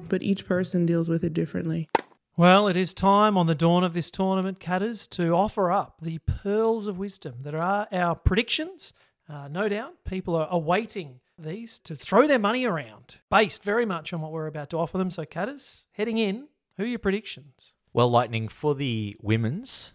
But 0.08 0.22
each 0.22 0.46
person 0.46 0.86
deals 0.86 1.10
with 1.10 1.24
it 1.24 1.34
differently. 1.34 1.90
Well, 2.38 2.68
it 2.68 2.76
is 2.76 2.94
time 2.94 3.38
on 3.38 3.48
the 3.48 3.56
dawn 3.56 3.86
of 3.86 3.94
this 3.94 4.12
tournament, 4.12 4.60
Catters, 4.60 5.08
to 5.08 5.30
offer 5.32 5.72
up 5.72 6.02
the 6.02 6.18
pearls 6.18 6.86
of 6.86 6.98
wisdom 6.98 7.36
that 7.44 7.56
are 7.56 7.88
our 7.94 8.14
predictions. 8.14 8.92
Uh, 9.30 9.48
no 9.48 9.70
doubt 9.70 10.04
people 10.04 10.36
are 10.36 10.50
awaiting 10.52 11.22
these 11.38 11.80
to 11.80 11.96
throw 11.96 12.28
their 12.28 12.38
money 12.38 12.66
around, 12.66 13.20
based 13.32 13.64
very 13.64 13.86
much 13.86 14.12
on 14.12 14.20
what 14.20 14.34
we're 14.34 14.48
about 14.48 14.70
to 14.72 14.78
offer 14.78 14.98
them. 14.98 15.10
So, 15.10 15.24
Catters, 15.24 15.86
heading 15.94 16.18
in, 16.18 16.50
who 16.76 16.84
are 16.84 16.88
your 16.88 17.00
predictions? 17.00 17.74
Well, 17.94 18.10
Lightning, 18.10 18.50
for 18.50 18.76
the 18.76 19.16
women's, 19.22 19.94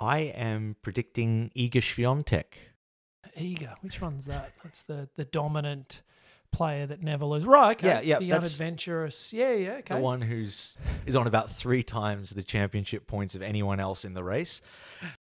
I 0.00 0.18
am 0.20 0.76
predicting 0.80 1.50
Iga 1.54 1.82
Swiatek. 1.82 2.44
Eager. 3.36 3.74
Which 3.82 4.00
one's 4.00 4.24
that? 4.24 4.52
That's 4.64 4.82
the, 4.82 5.10
the 5.16 5.26
dominant 5.26 6.00
player 6.46 6.86
that 6.86 7.02
never 7.02 7.24
loses. 7.24 7.46
Right, 7.46 7.76
okay. 7.76 7.86
Yeah, 7.88 8.00
yeah, 8.00 8.18
The 8.18 8.28
that's- 8.30 8.58
unadventurous. 8.58 9.32
Yeah, 9.32 9.52
yeah, 9.52 9.70
okay. 9.78 9.94
the 9.94 10.00
one 10.00 10.20
who's 10.22 10.74
is 11.04 11.14
on 11.16 11.26
about 11.26 11.50
three 11.50 11.82
times 11.82 12.30
the 12.30 12.42
championship 12.42 13.06
points 13.06 13.34
of 13.34 13.42
anyone 13.42 13.80
else 13.80 14.04
in 14.04 14.14
the 14.14 14.24
race. 14.24 14.60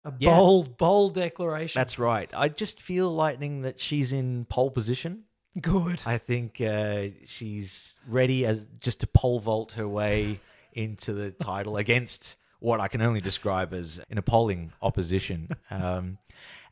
A 0.05 0.13
yeah. 0.19 0.35
bold, 0.37 0.77
bold 0.77 1.15
declaration. 1.15 1.79
That's 1.79 1.99
right. 1.99 2.31
I 2.37 2.49
just 2.49 2.81
feel 2.81 3.11
lightning 3.11 3.63
that 3.63 3.81
she's 3.81 4.13
in 4.13 4.45
pole 4.47 4.71
position. 4.71 5.25
good. 5.61 6.03
I 6.07 6.19
think 6.19 6.61
uh, 6.61 7.09
she's 7.27 7.99
ready 8.07 8.45
as 8.47 8.67
just 8.81 9.01
to 9.01 9.07
pole 9.07 9.41
vault 9.41 9.73
her 9.73 9.89
way 9.89 10.41
into 10.73 11.13
the 11.13 11.31
title 11.31 11.77
against 11.77 12.37
what 12.59 12.79
I 12.81 12.87
can 12.89 13.03
only 13.03 13.21
describe 13.21 13.75
as 13.75 14.01
an 14.09 14.19
appalling 14.19 14.73
opposition. 14.81 15.49
Um, 15.71 16.19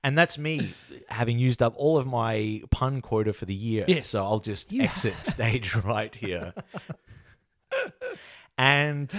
and 0.02 0.16
that's 0.16 0.38
me 0.38 0.74
having 1.08 1.38
used 1.38 1.60
up 1.62 1.74
all 1.76 1.98
of 1.98 2.06
my 2.06 2.62
pun 2.70 3.00
quota 3.00 3.32
for 3.32 3.44
the 3.46 3.54
year. 3.54 3.84
Yes. 3.88 4.06
So 4.06 4.24
I'll 4.24 4.38
just 4.40 4.72
You 4.72 4.82
exit 4.82 5.14
stage 5.26 5.74
right 5.84 6.14
here. 6.14 6.54
and 8.58 9.12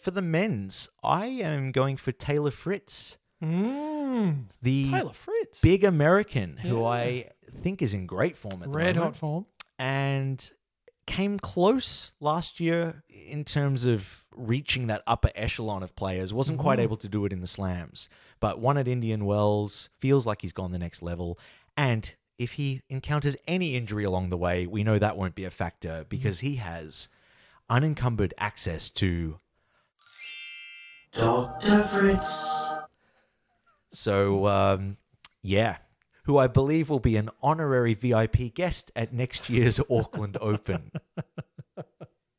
for 0.00 0.10
the 0.10 0.22
men's, 0.22 0.88
I 1.02 1.26
am 1.26 1.72
going 1.72 1.96
for 1.96 2.12
Taylor 2.12 2.50
Fritz, 2.50 3.16
Mm, 3.42 4.44
the 4.60 4.90
Taylor 4.90 5.14
Fritz. 5.14 5.60
big 5.62 5.82
American 5.82 6.58
who 6.58 6.80
Yeah. 6.80 6.86
I 6.88 7.30
think 7.62 7.80
is 7.80 7.94
in 7.94 8.06
great 8.06 8.36
form 8.36 8.62
at 8.62 8.70
the 8.70 8.76
Red 8.76 8.96
moment 8.96 9.14
hot 9.14 9.16
form. 9.16 9.46
and 9.78 10.50
came 11.10 11.40
close 11.40 12.12
last 12.20 12.60
year 12.60 13.02
in 13.08 13.44
terms 13.44 13.84
of 13.84 14.24
reaching 14.30 14.86
that 14.86 15.02
upper 15.08 15.30
echelon 15.34 15.82
of 15.82 15.96
players. 15.96 16.32
Wasn't 16.32 16.56
quite 16.60 16.78
able 16.78 16.96
to 16.98 17.08
do 17.08 17.24
it 17.24 17.32
in 17.32 17.40
the 17.40 17.48
slams, 17.48 18.08
but 18.38 18.60
won 18.60 18.78
at 18.78 18.86
Indian 18.86 19.24
Wells. 19.24 19.90
Feels 19.98 20.24
like 20.24 20.40
he's 20.42 20.52
gone 20.52 20.70
the 20.70 20.78
next 20.78 21.02
level. 21.02 21.36
And 21.76 22.14
if 22.38 22.52
he 22.52 22.82
encounters 22.88 23.34
any 23.48 23.74
injury 23.74 24.04
along 24.04 24.30
the 24.30 24.36
way, 24.36 24.68
we 24.68 24.84
know 24.84 25.00
that 25.00 25.16
won't 25.16 25.34
be 25.34 25.44
a 25.44 25.50
factor 25.50 26.06
because 26.08 26.40
he 26.40 26.54
has 26.56 27.08
unencumbered 27.68 28.32
access 28.38 28.88
to 28.90 29.40
Dr. 31.10 31.82
Fritz. 31.82 32.72
So, 33.90 34.46
um, 34.46 34.96
yeah, 35.42 35.78
who 36.24 36.38
I 36.38 36.46
believe 36.46 36.88
will 36.88 37.00
be 37.00 37.16
an 37.16 37.30
honorary 37.42 37.94
VIP 37.94 38.54
guest 38.54 38.90
at 38.94 39.12
next 39.12 39.48
year's 39.48 39.80
Auckland 39.90 40.36
Open. 40.40 40.90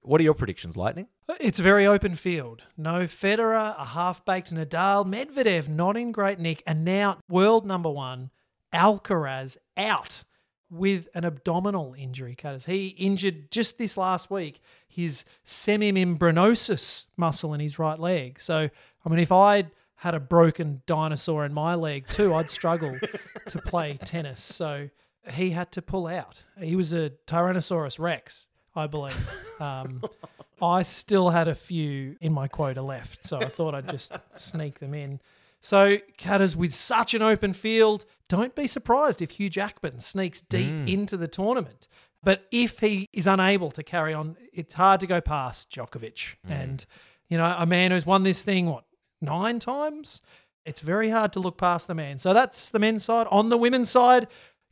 What 0.04 0.20
are 0.20 0.24
your 0.24 0.34
predictions, 0.34 0.76
Lightning? 0.76 1.08
It's 1.40 1.60
a 1.60 1.64
very 1.64 1.86
open 1.86 2.16
field. 2.16 2.64
No 2.76 3.02
Federer, 3.02 3.80
a 3.80 3.86
half 3.86 4.26
baked 4.26 4.54
Nadal, 4.54 5.06
Medvedev 5.06 5.70
not 5.70 5.96
in 5.96 6.12
great 6.12 6.40
nick, 6.40 6.64
and 6.66 6.84
now 6.84 7.20
world 7.30 7.66
number 7.66 7.90
one, 7.90 8.32
Alcaraz 8.74 9.58
out 9.78 10.24
with 10.72 11.08
an 11.14 11.24
abdominal 11.24 11.94
injury, 11.98 12.34
Catters. 12.34 12.66
He 12.66 12.88
injured 12.88 13.52
just 13.52 13.78
this 13.78 13.96
last 13.96 14.32
week 14.32 14.62
his 14.88 15.24
semimembranosus 15.46 17.06
muscle 17.16 17.54
in 17.54 17.60
his 17.60 17.78
right 17.78 18.00
leg. 18.00 18.40
So, 18.40 18.70
I 19.06 19.10
mean, 19.10 19.20
if 19.20 19.32
I'd 19.32 19.72
had 20.02 20.16
a 20.16 20.20
broken 20.20 20.82
dinosaur 20.88 21.46
in 21.46 21.54
my 21.54 21.76
leg 21.76 22.08
too, 22.10 22.34
I'd 22.34 22.50
struggle 22.50 22.98
to 23.50 23.58
play 23.60 23.98
tennis. 24.04 24.42
So 24.42 24.90
he 25.32 25.52
had 25.52 25.72
to 25.74 25.82
pull 25.84 26.08
out. 26.08 26.44
He 26.60 26.76
was 26.76 26.92
a 26.92 27.12
Tyrannosaurus 27.28 28.00
Rex, 28.00 28.48
I 28.76 28.88
believe. 28.88 29.16
Um, 29.60 30.02
I 30.62 30.82
still 30.84 31.30
had 31.30 31.48
a 31.48 31.54
few 31.54 32.16
in 32.20 32.34
my 32.34 32.48
quota 32.48 32.82
left, 32.82 33.24
so 33.26 33.38
I 33.38 33.46
thought 33.46 33.76
I'd 33.76 33.90
just 33.90 34.18
sneak 34.36 34.80
them 34.80 34.94
in. 34.96 35.20
So, 35.60 35.98
Catters, 36.18 36.56
with 36.56 36.74
such 36.74 37.14
an 37.14 37.22
open 37.22 37.54
field, 37.54 38.06
don't 38.28 38.56
be 38.56 38.66
surprised 38.66 39.22
if 39.22 39.32
Hugh 39.32 39.50
Jackman 39.50 40.00
sneaks 40.00 40.42
deep 40.42 40.72
Mm. 40.72 40.92
into 40.92 41.16
the 41.18 41.28
tournament. 41.28 41.88
But 42.24 42.48
if 42.52 42.80
he 42.80 43.08
is 43.14 43.28
unable 43.28 43.70
to 43.72 43.84
carry 43.84 44.14
on, 44.16 44.36
it's 44.54 44.74
hard 44.74 45.00
to 45.02 45.08
go 45.08 45.22
past 45.22 45.72
Djokovic. 45.72 46.38
Mm. 46.48 46.52
And, 46.52 46.86
you 47.30 47.38
know, 47.38 47.56
a 47.58 47.66
man 47.68 47.92
who's 47.92 48.06
won 48.08 48.24
this 48.24 48.42
thing, 48.44 48.66
what, 48.68 48.84
nine 49.22 49.60
times? 49.60 50.22
It's 50.66 50.82
very 50.82 51.10
hard 51.10 51.34
to 51.34 51.40
look 51.40 51.58
past 51.58 51.88
the 51.88 51.96
man. 51.96 52.20
So 52.20 52.34
that's 52.34 52.70
the 52.70 52.80
men's 52.80 53.04
side. 53.04 53.28
On 53.32 53.50
the 53.50 53.58
women's 53.58 53.90
side, 53.90 54.28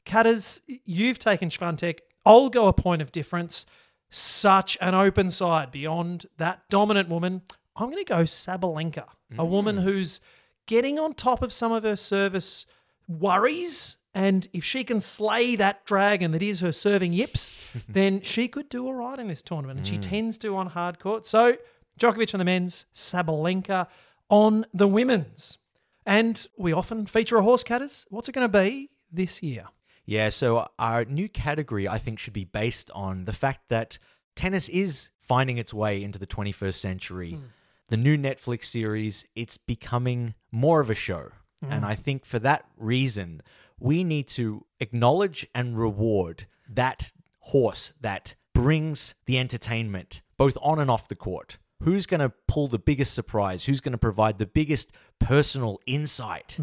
Catters, 0.05 0.61
you've 0.85 1.19
taken 1.19 1.49
Swiatek. 1.49 1.99
I'll 2.25 2.49
go 2.49 2.67
a 2.67 2.73
point 2.73 3.01
of 3.01 3.11
difference. 3.11 3.65
Such 4.09 4.77
an 4.81 4.95
open 4.95 5.29
side 5.29 5.71
beyond 5.71 6.25
that 6.37 6.61
dominant 6.69 7.09
woman. 7.09 7.43
I'm 7.75 7.91
going 7.91 8.03
to 8.03 8.11
go 8.11 8.23
Sabalenka, 8.23 9.05
a 9.37 9.45
woman 9.45 9.77
mm. 9.77 9.83
who's 9.83 10.19
getting 10.65 10.99
on 10.99 11.13
top 11.13 11.41
of 11.41 11.53
some 11.53 11.71
of 11.71 11.83
her 11.83 11.95
service 11.95 12.65
worries. 13.07 13.97
And 14.15 14.47
if 14.51 14.63
she 14.63 14.83
can 14.83 14.99
slay 14.99 15.55
that 15.57 15.85
dragon 15.85 16.31
that 16.31 16.41
is 16.41 16.59
her 16.59 16.71
serving 16.71 17.13
yips, 17.13 17.55
then 17.89 18.21
she 18.21 18.47
could 18.47 18.67
do 18.67 18.87
all 18.87 18.95
right 18.95 19.19
in 19.19 19.27
this 19.27 19.43
tournament. 19.43 19.77
And 19.77 19.87
she 19.87 19.97
mm. 19.97 20.01
tends 20.01 20.37
to 20.39 20.55
on 20.55 20.67
hard 20.67 20.99
court. 20.99 21.25
So 21.27 21.55
Djokovic 21.99 22.33
on 22.33 22.39
the 22.39 22.45
men's, 22.45 22.85
Sabalenka 22.95 23.87
on 24.29 24.65
the 24.73 24.87
women's. 24.87 25.57
And 26.05 26.45
we 26.57 26.73
often 26.73 27.05
feature 27.05 27.37
a 27.37 27.43
horse 27.43 27.63
Catters. 27.63 28.05
What's 28.09 28.29
it 28.29 28.31
going 28.31 28.49
to 28.49 28.59
be 28.59 28.89
this 29.11 29.43
year? 29.43 29.65
Yeah, 30.05 30.29
so 30.29 30.67
our 30.79 31.05
new 31.05 31.29
category, 31.29 31.87
I 31.87 31.99
think, 31.99 32.17
should 32.17 32.33
be 32.33 32.45
based 32.45 32.89
on 32.95 33.25
the 33.25 33.33
fact 33.33 33.69
that 33.69 33.99
tennis 34.35 34.67
is 34.69 35.11
finding 35.21 35.59
its 35.59 35.71
way 35.71 36.03
into 36.03 36.17
the 36.17 36.25
21st 36.25 36.73
century. 36.73 37.31
Hmm. 37.33 37.43
The 37.89 37.97
new 37.97 38.17
Netflix 38.17 38.65
series, 38.65 39.25
it's 39.35 39.57
becoming 39.57 40.33
more 40.51 40.79
of 40.79 40.89
a 40.89 40.95
show. 40.95 41.29
Hmm. 41.63 41.71
And 41.71 41.85
I 41.85 41.93
think 41.93 42.25
for 42.25 42.39
that 42.39 42.65
reason, 42.75 43.41
we 43.79 44.03
need 44.03 44.27
to 44.29 44.65
acknowledge 44.79 45.47
and 45.53 45.77
reward 45.77 46.47
that 46.67 47.11
horse 47.39 47.93
that 48.01 48.35
brings 48.53 49.15
the 49.25 49.37
entertainment 49.37 50.21
both 50.37 50.57
on 50.61 50.79
and 50.79 50.89
off 50.89 51.07
the 51.07 51.15
court. 51.15 51.59
Who's 51.83 52.05
going 52.05 52.19
to 52.19 52.33
pull 52.47 52.67
the 52.67 52.79
biggest 52.79 53.13
surprise? 53.13 53.65
Who's 53.65 53.79
going 53.79 53.93
to 53.93 53.97
provide 53.97 54.37
the 54.37 54.45
biggest 54.45 54.91
personal 55.19 55.79
insight 55.85 56.57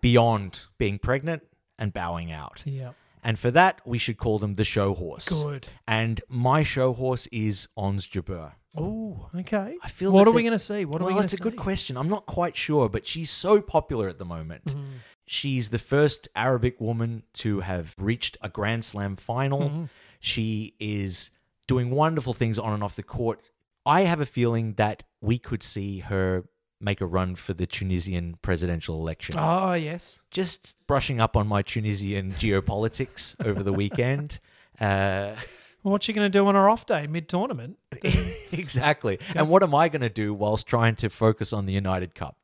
beyond 0.00 0.62
being 0.78 0.98
pregnant 0.98 1.42
and 1.78 1.92
bowing 1.92 2.30
out? 2.30 2.62
Yeah. 2.64 2.92
And 3.22 3.38
for 3.38 3.50
that, 3.50 3.80
we 3.84 3.98
should 3.98 4.18
call 4.18 4.38
them 4.38 4.54
the 4.54 4.64
show 4.64 4.94
horse. 4.94 5.28
Good. 5.28 5.68
And 5.86 6.20
my 6.28 6.62
show 6.62 6.92
horse 6.92 7.26
is 7.32 7.68
Ons 7.76 8.06
Jabeur. 8.06 8.52
Oh, 8.76 9.28
okay. 9.34 9.76
I 9.82 9.88
feel 9.88 10.12
What 10.12 10.28
are 10.28 10.30
we 10.30 10.42
going 10.42 10.52
to 10.52 10.58
see? 10.58 10.84
What 10.84 11.02
are 11.02 11.04
we 11.04 11.06
well, 11.06 11.16
going 11.16 11.24
it's 11.24 11.36
to 11.36 11.42
a 11.42 11.44
see? 11.44 11.50
good 11.50 11.58
question. 11.58 11.96
I'm 11.96 12.08
not 12.08 12.26
quite 12.26 12.56
sure, 12.56 12.88
but 12.88 13.04
she's 13.04 13.30
so 13.30 13.60
popular 13.60 14.08
at 14.08 14.18
the 14.18 14.24
moment. 14.24 14.66
Mm-hmm. 14.66 14.84
She's 15.26 15.70
the 15.70 15.78
first 15.78 16.28
Arabic 16.36 16.80
woman 16.80 17.24
to 17.34 17.60
have 17.60 17.94
reached 17.98 18.36
a 18.40 18.48
Grand 18.48 18.84
Slam 18.84 19.16
final. 19.16 19.60
Mm-hmm. 19.60 19.84
She 20.20 20.74
is 20.78 21.30
doing 21.66 21.90
wonderful 21.90 22.32
things 22.32 22.58
on 22.58 22.72
and 22.72 22.82
off 22.82 22.94
the 22.96 23.02
court. 23.02 23.40
I 23.86 24.02
have 24.02 24.20
a 24.20 24.26
feeling 24.26 24.74
that 24.74 25.04
we 25.20 25.38
could 25.38 25.62
see 25.62 26.00
her 26.00 26.44
make 26.80 27.00
a 27.00 27.06
run 27.06 27.34
for 27.34 27.52
the 27.52 27.66
Tunisian 27.66 28.38
presidential 28.42 28.96
election. 28.96 29.34
Oh, 29.38 29.74
yes. 29.74 30.22
Just 30.30 30.76
brushing 30.86 31.20
up 31.20 31.36
on 31.36 31.46
my 31.46 31.62
Tunisian 31.62 32.32
geopolitics 32.32 33.36
over 33.44 33.62
the 33.62 33.72
weekend. 33.72 34.40
Uh, 34.80 35.34
What's 35.82 36.04
she 36.04 36.12
going 36.12 36.30
to 36.30 36.38
do 36.38 36.46
on 36.46 36.54
her 36.54 36.68
off 36.68 36.84
day 36.86 37.06
mid 37.06 37.28
tournament? 37.28 37.78
exactly. 38.52 39.18
And 39.34 39.48
what 39.48 39.62
am 39.62 39.74
I 39.74 39.88
going 39.88 40.02
to 40.02 40.10
do 40.10 40.34
whilst 40.34 40.66
trying 40.66 40.96
to 40.96 41.08
focus 41.08 41.52
on 41.52 41.66
the 41.66 41.72
United 41.72 42.14
Cup? 42.14 42.36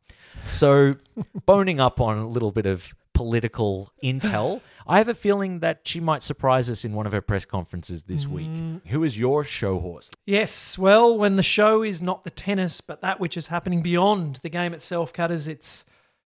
So, 0.50 0.96
boning 1.46 1.80
up 1.80 2.00
on 2.00 2.18
a 2.18 2.26
little 2.26 2.52
bit 2.52 2.66
of 2.66 2.94
political 3.16 3.92
intel, 4.02 4.60
I 4.86 4.98
have 4.98 5.08
a 5.08 5.14
feeling 5.14 5.60
that 5.60 5.80
she 5.84 6.00
might 6.00 6.22
surprise 6.22 6.70
us 6.70 6.84
in 6.84 6.92
one 6.92 7.06
of 7.06 7.12
her 7.12 7.20
press 7.20 7.44
conferences 7.44 8.04
this 8.04 8.24
mm. 8.24 8.30
week. 8.30 8.82
Who 8.88 9.02
is 9.02 9.18
your 9.18 9.42
show 9.42 9.80
horse? 9.80 10.10
Yes. 10.26 10.78
Well, 10.78 11.16
when 11.16 11.36
the 11.36 11.42
show 11.42 11.82
is 11.82 12.00
not 12.02 12.22
the 12.22 12.30
tennis, 12.30 12.80
but 12.80 13.00
that 13.00 13.18
which 13.18 13.36
is 13.36 13.48
happening 13.48 13.82
beyond 13.82 14.36
the 14.36 14.50
game 14.50 14.74
itself, 14.74 15.12
Catters, 15.12 15.48
it's 15.48 15.86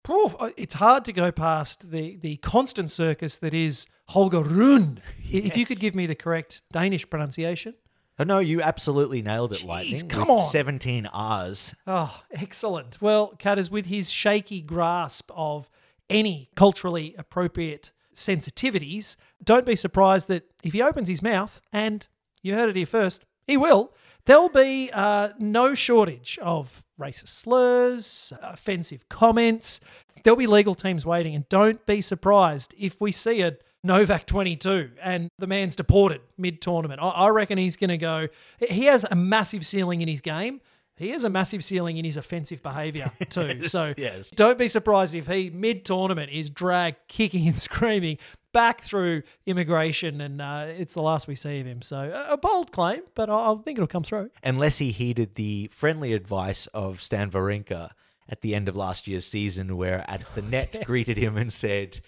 Oof, 0.10 0.36
uh, 0.40 0.52
it's 0.56 0.76
hard 0.76 1.04
to 1.06 1.14
go 1.14 1.32
past 1.32 1.92
the 1.92 2.16
the 2.16 2.38
constant 2.38 2.90
circus 2.90 3.38
that 3.38 3.54
is 3.54 3.88
Holger 4.08 4.42
Rune. 4.42 5.02
If 5.30 5.58
you 5.58 5.66
could 5.66 5.80
give 5.80 5.96
me 5.96 6.06
the 6.06 6.16
correct 6.16 6.62
Danish 6.72 7.10
pronunciation. 7.10 7.76
Oh, 8.20 8.24
no, 8.24 8.40
you 8.40 8.62
absolutely 8.64 9.22
nailed 9.22 9.52
it, 9.52 9.64
Lightning. 9.64 10.08
come 10.08 10.30
with 10.30 10.40
on. 10.40 10.50
17 10.50 11.06
R's. 11.06 11.76
Oh, 11.86 12.22
excellent. 12.32 13.00
Well, 13.00 13.36
Cutters, 13.38 13.70
with 13.70 13.86
his 13.86 14.10
shaky 14.10 14.62
grasp 14.62 15.30
of 15.36 15.70
any 16.10 16.50
culturally 16.56 17.16
appropriate 17.18 17.92
sensitivities, 18.14 19.16
don't 19.44 19.66
be 19.66 19.76
surprised 19.76 20.28
that 20.28 20.44
if 20.64 20.74
he 20.74 20.82
opens 20.82 21.08
his 21.08 21.22
mouth, 21.22 21.62
and 21.72 22.08
you 22.42 22.56
heard 22.56 22.70
it 22.70 22.76
here 22.76 22.86
first, 22.86 23.26
he 23.46 23.58
will, 23.58 23.94
there'll 24.26 24.50
be 24.50 24.90
uh, 24.94 25.30
no 25.40 25.76
shortage 25.76 26.40
of 26.42 26.84
racist 27.00 27.30
slurs, 27.30 28.34
offensive 28.42 29.08
comments. 29.10 29.80
There'll 30.24 30.38
be 30.38 30.48
legal 30.48 30.76
teams 30.76 31.06
waiting, 31.06 31.36
and 31.36 31.48
don't 31.50 31.86
be 31.86 32.02
surprised 32.02 32.74
if 32.78 33.00
we 33.00 33.12
see 33.12 33.42
a 33.42 33.58
Novak 33.84 34.26
22 34.26 34.92
and 35.02 35.30
the 35.38 35.48
man's 35.48 35.76
deported 35.76 36.22
mid 36.38 36.62
tournament. 36.62 37.00
I, 37.02 37.10
I 37.10 37.30
reckon 37.30 37.58
he's 37.58 37.78
going 37.78 37.90
to 37.90 37.98
go. 37.98 38.28
He 38.60 38.86
has 38.86 39.06
a 39.10 39.16
massive 39.16 39.66
ceiling 39.66 40.02
in 40.02 40.08
his 40.08 40.22
game. 40.22 40.62
He 40.98 41.10
has 41.10 41.24
a 41.24 41.30
massive 41.30 41.64
ceiling 41.64 41.98
in 41.98 42.06
his 42.06 42.18
offensive 42.18 42.64
behaviour 42.64 43.12
too. 43.30 43.62
so 43.62 43.94
yes. 43.96 44.32
don't 44.32 44.58
be 44.58 44.68
surprised 44.68 45.14
if 45.14 45.28
he 45.28 45.50
mid 45.50 45.86
tournament 45.86 46.32
is 46.32 46.50
dragged 46.50 46.98
kicking 47.08 47.48
and 47.48 47.58
screaming 47.68 48.18
back 48.58 48.82
through 48.82 49.22
immigration, 49.46 50.20
and 50.20 50.42
uh, 50.42 50.66
it's 50.68 50.96
the 50.96 51.02
last 51.02 51.28
we 51.28 51.36
see 51.36 51.60
of 51.60 51.68
him. 51.68 51.84
So 51.84 51.98
a, 51.98 52.34
a 52.34 52.38
bold 52.38 52.72
claim, 52.72 53.02
but 53.14 53.30
I, 53.30 53.52
I 53.52 53.56
think 53.64 53.78
it'll 53.78 53.88
come 53.88 54.04
through. 54.04 54.32
Unless 54.44 54.80
he 54.80 54.92
heeded 54.92 55.36
the 55.36 55.70
friendly 55.72 56.14
advice 56.14 56.66
of 56.68 57.04
Stan 57.04 57.30
Wawrinka 57.30 57.92
at 58.28 58.42
the 58.42 58.56
end 58.56 58.68
of 58.68 58.76
last 58.76 59.08
year's 59.08 59.28
season, 59.28 59.78
where 59.78 60.04
at 60.08 60.24
the 60.34 60.42
net 60.56 60.84
greeted 60.86 61.18
him 61.18 61.38
and 61.38 61.54
said, 61.54 62.00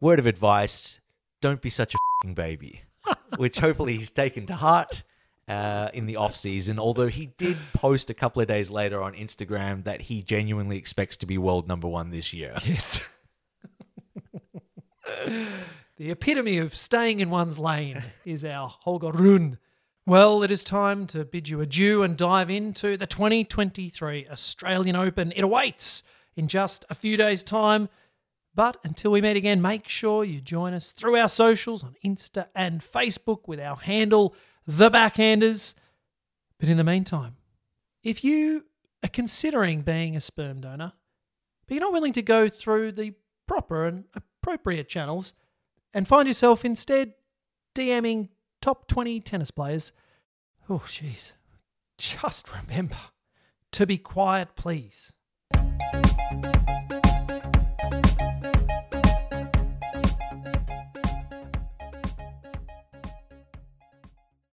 "Word 0.00 0.18
of 0.18 0.26
advice: 0.26 1.00
don't 1.42 1.60
be 1.60 1.70
such 1.70 1.94
a 1.94 1.98
fing 2.22 2.32
baby," 2.32 2.82
which 3.36 3.58
hopefully 3.58 3.98
he's 3.98 4.10
taken 4.10 4.46
to 4.46 4.56
heart. 4.56 5.02
Uh, 5.50 5.90
in 5.92 6.06
the 6.06 6.14
off 6.14 6.36
season, 6.36 6.78
although 6.78 7.08
he 7.08 7.26
did 7.36 7.56
post 7.72 8.08
a 8.08 8.14
couple 8.14 8.40
of 8.40 8.46
days 8.46 8.70
later 8.70 9.02
on 9.02 9.14
Instagram 9.14 9.82
that 9.82 10.02
he 10.02 10.22
genuinely 10.22 10.78
expects 10.78 11.16
to 11.16 11.26
be 11.26 11.36
world 11.36 11.66
number 11.66 11.88
one 11.88 12.10
this 12.10 12.32
year. 12.32 12.54
Yes. 12.64 13.00
the 15.96 16.10
epitome 16.12 16.58
of 16.58 16.76
staying 16.76 17.18
in 17.18 17.30
one's 17.30 17.58
lane 17.58 18.00
is 18.24 18.44
our 18.44 18.68
Holger 18.68 19.10
Rune. 19.10 19.58
Well, 20.06 20.44
it 20.44 20.52
is 20.52 20.62
time 20.62 21.08
to 21.08 21.24
bid 21.24 21.48
you 21.48 21.60
adieu 21.60 22.04
and 22.04 22.16
dive 22.16 22.48
into 22.48 22.96
the 22.96 23.08
2023 23.08 24.28
Australian 24.30 24.94
Open. 24.94 25.32
It 25.34 25.42
awaits 25.42 26.04
in 26.36 26.46
just 26.46 26.84
a 26.88 26.94
few 26.94 27.16
days' 27.16 27.42
time. 27.42 27.88
But 28.54 28.76
until 28.84 29.10
we 29.10 29.20
meet 29.20 29.36
again, 29.36 29.60
make 29.60 29.88
sure 29.88 30.24
you 30.24 30.40
join 30.40 30.74
us 30.74 30.92
through 30.92 31.16
our 31.16 31.28
socials 31.28 31.82
on 31.82 31.96
Insta 32.04 32.46
and 32.54 32.80
Facebook 32.80 33.48
with 33.48 33.58
our 33.58 33.76
handle, 33.76 34.34
The 34.66 34.90
Backhanders. 34.90 35.74
But 36.58 36.68
in 36.68 36.76
the 36.76 36.84
meantime, 36.84 37.36
if 38.02 38.22
you 38.22 38.66
are 39.02 39.08
considering 39.08 39.82
being 39.82 40.16
a 40.16 40.20
sperm 40.20 40.60
donor, 40.60 40.92
but 41.66 41.74
you're 41.74 41.80
not 41.80 41.92
willing 41.92 42.12
to 42.14 42.22
go 42.22 42.48
through 42.48 42.92
the 42.92 43.14
proper 43.46 43.86
and 43.86 44.04
appropriate 44.14 44.88
channels 44.88 45.34
and 45.94 46.06
find 46.06 46.28
yourself 46.28 46.64
instead 46.64 47.14
DMing 47.74 48.28
top 48.60 48.88
20 48.88 49.20
tennis 49.20 49.50
players, 49.50 49.92
oh, 50.68 50.82
jeez, 50.86 51.32
just 51.98 52.46
remember 52.54 52.96
to 53.72 53.86
be 53.86 53.98
quiet, 53.98 54.54
please. 54.56 55.12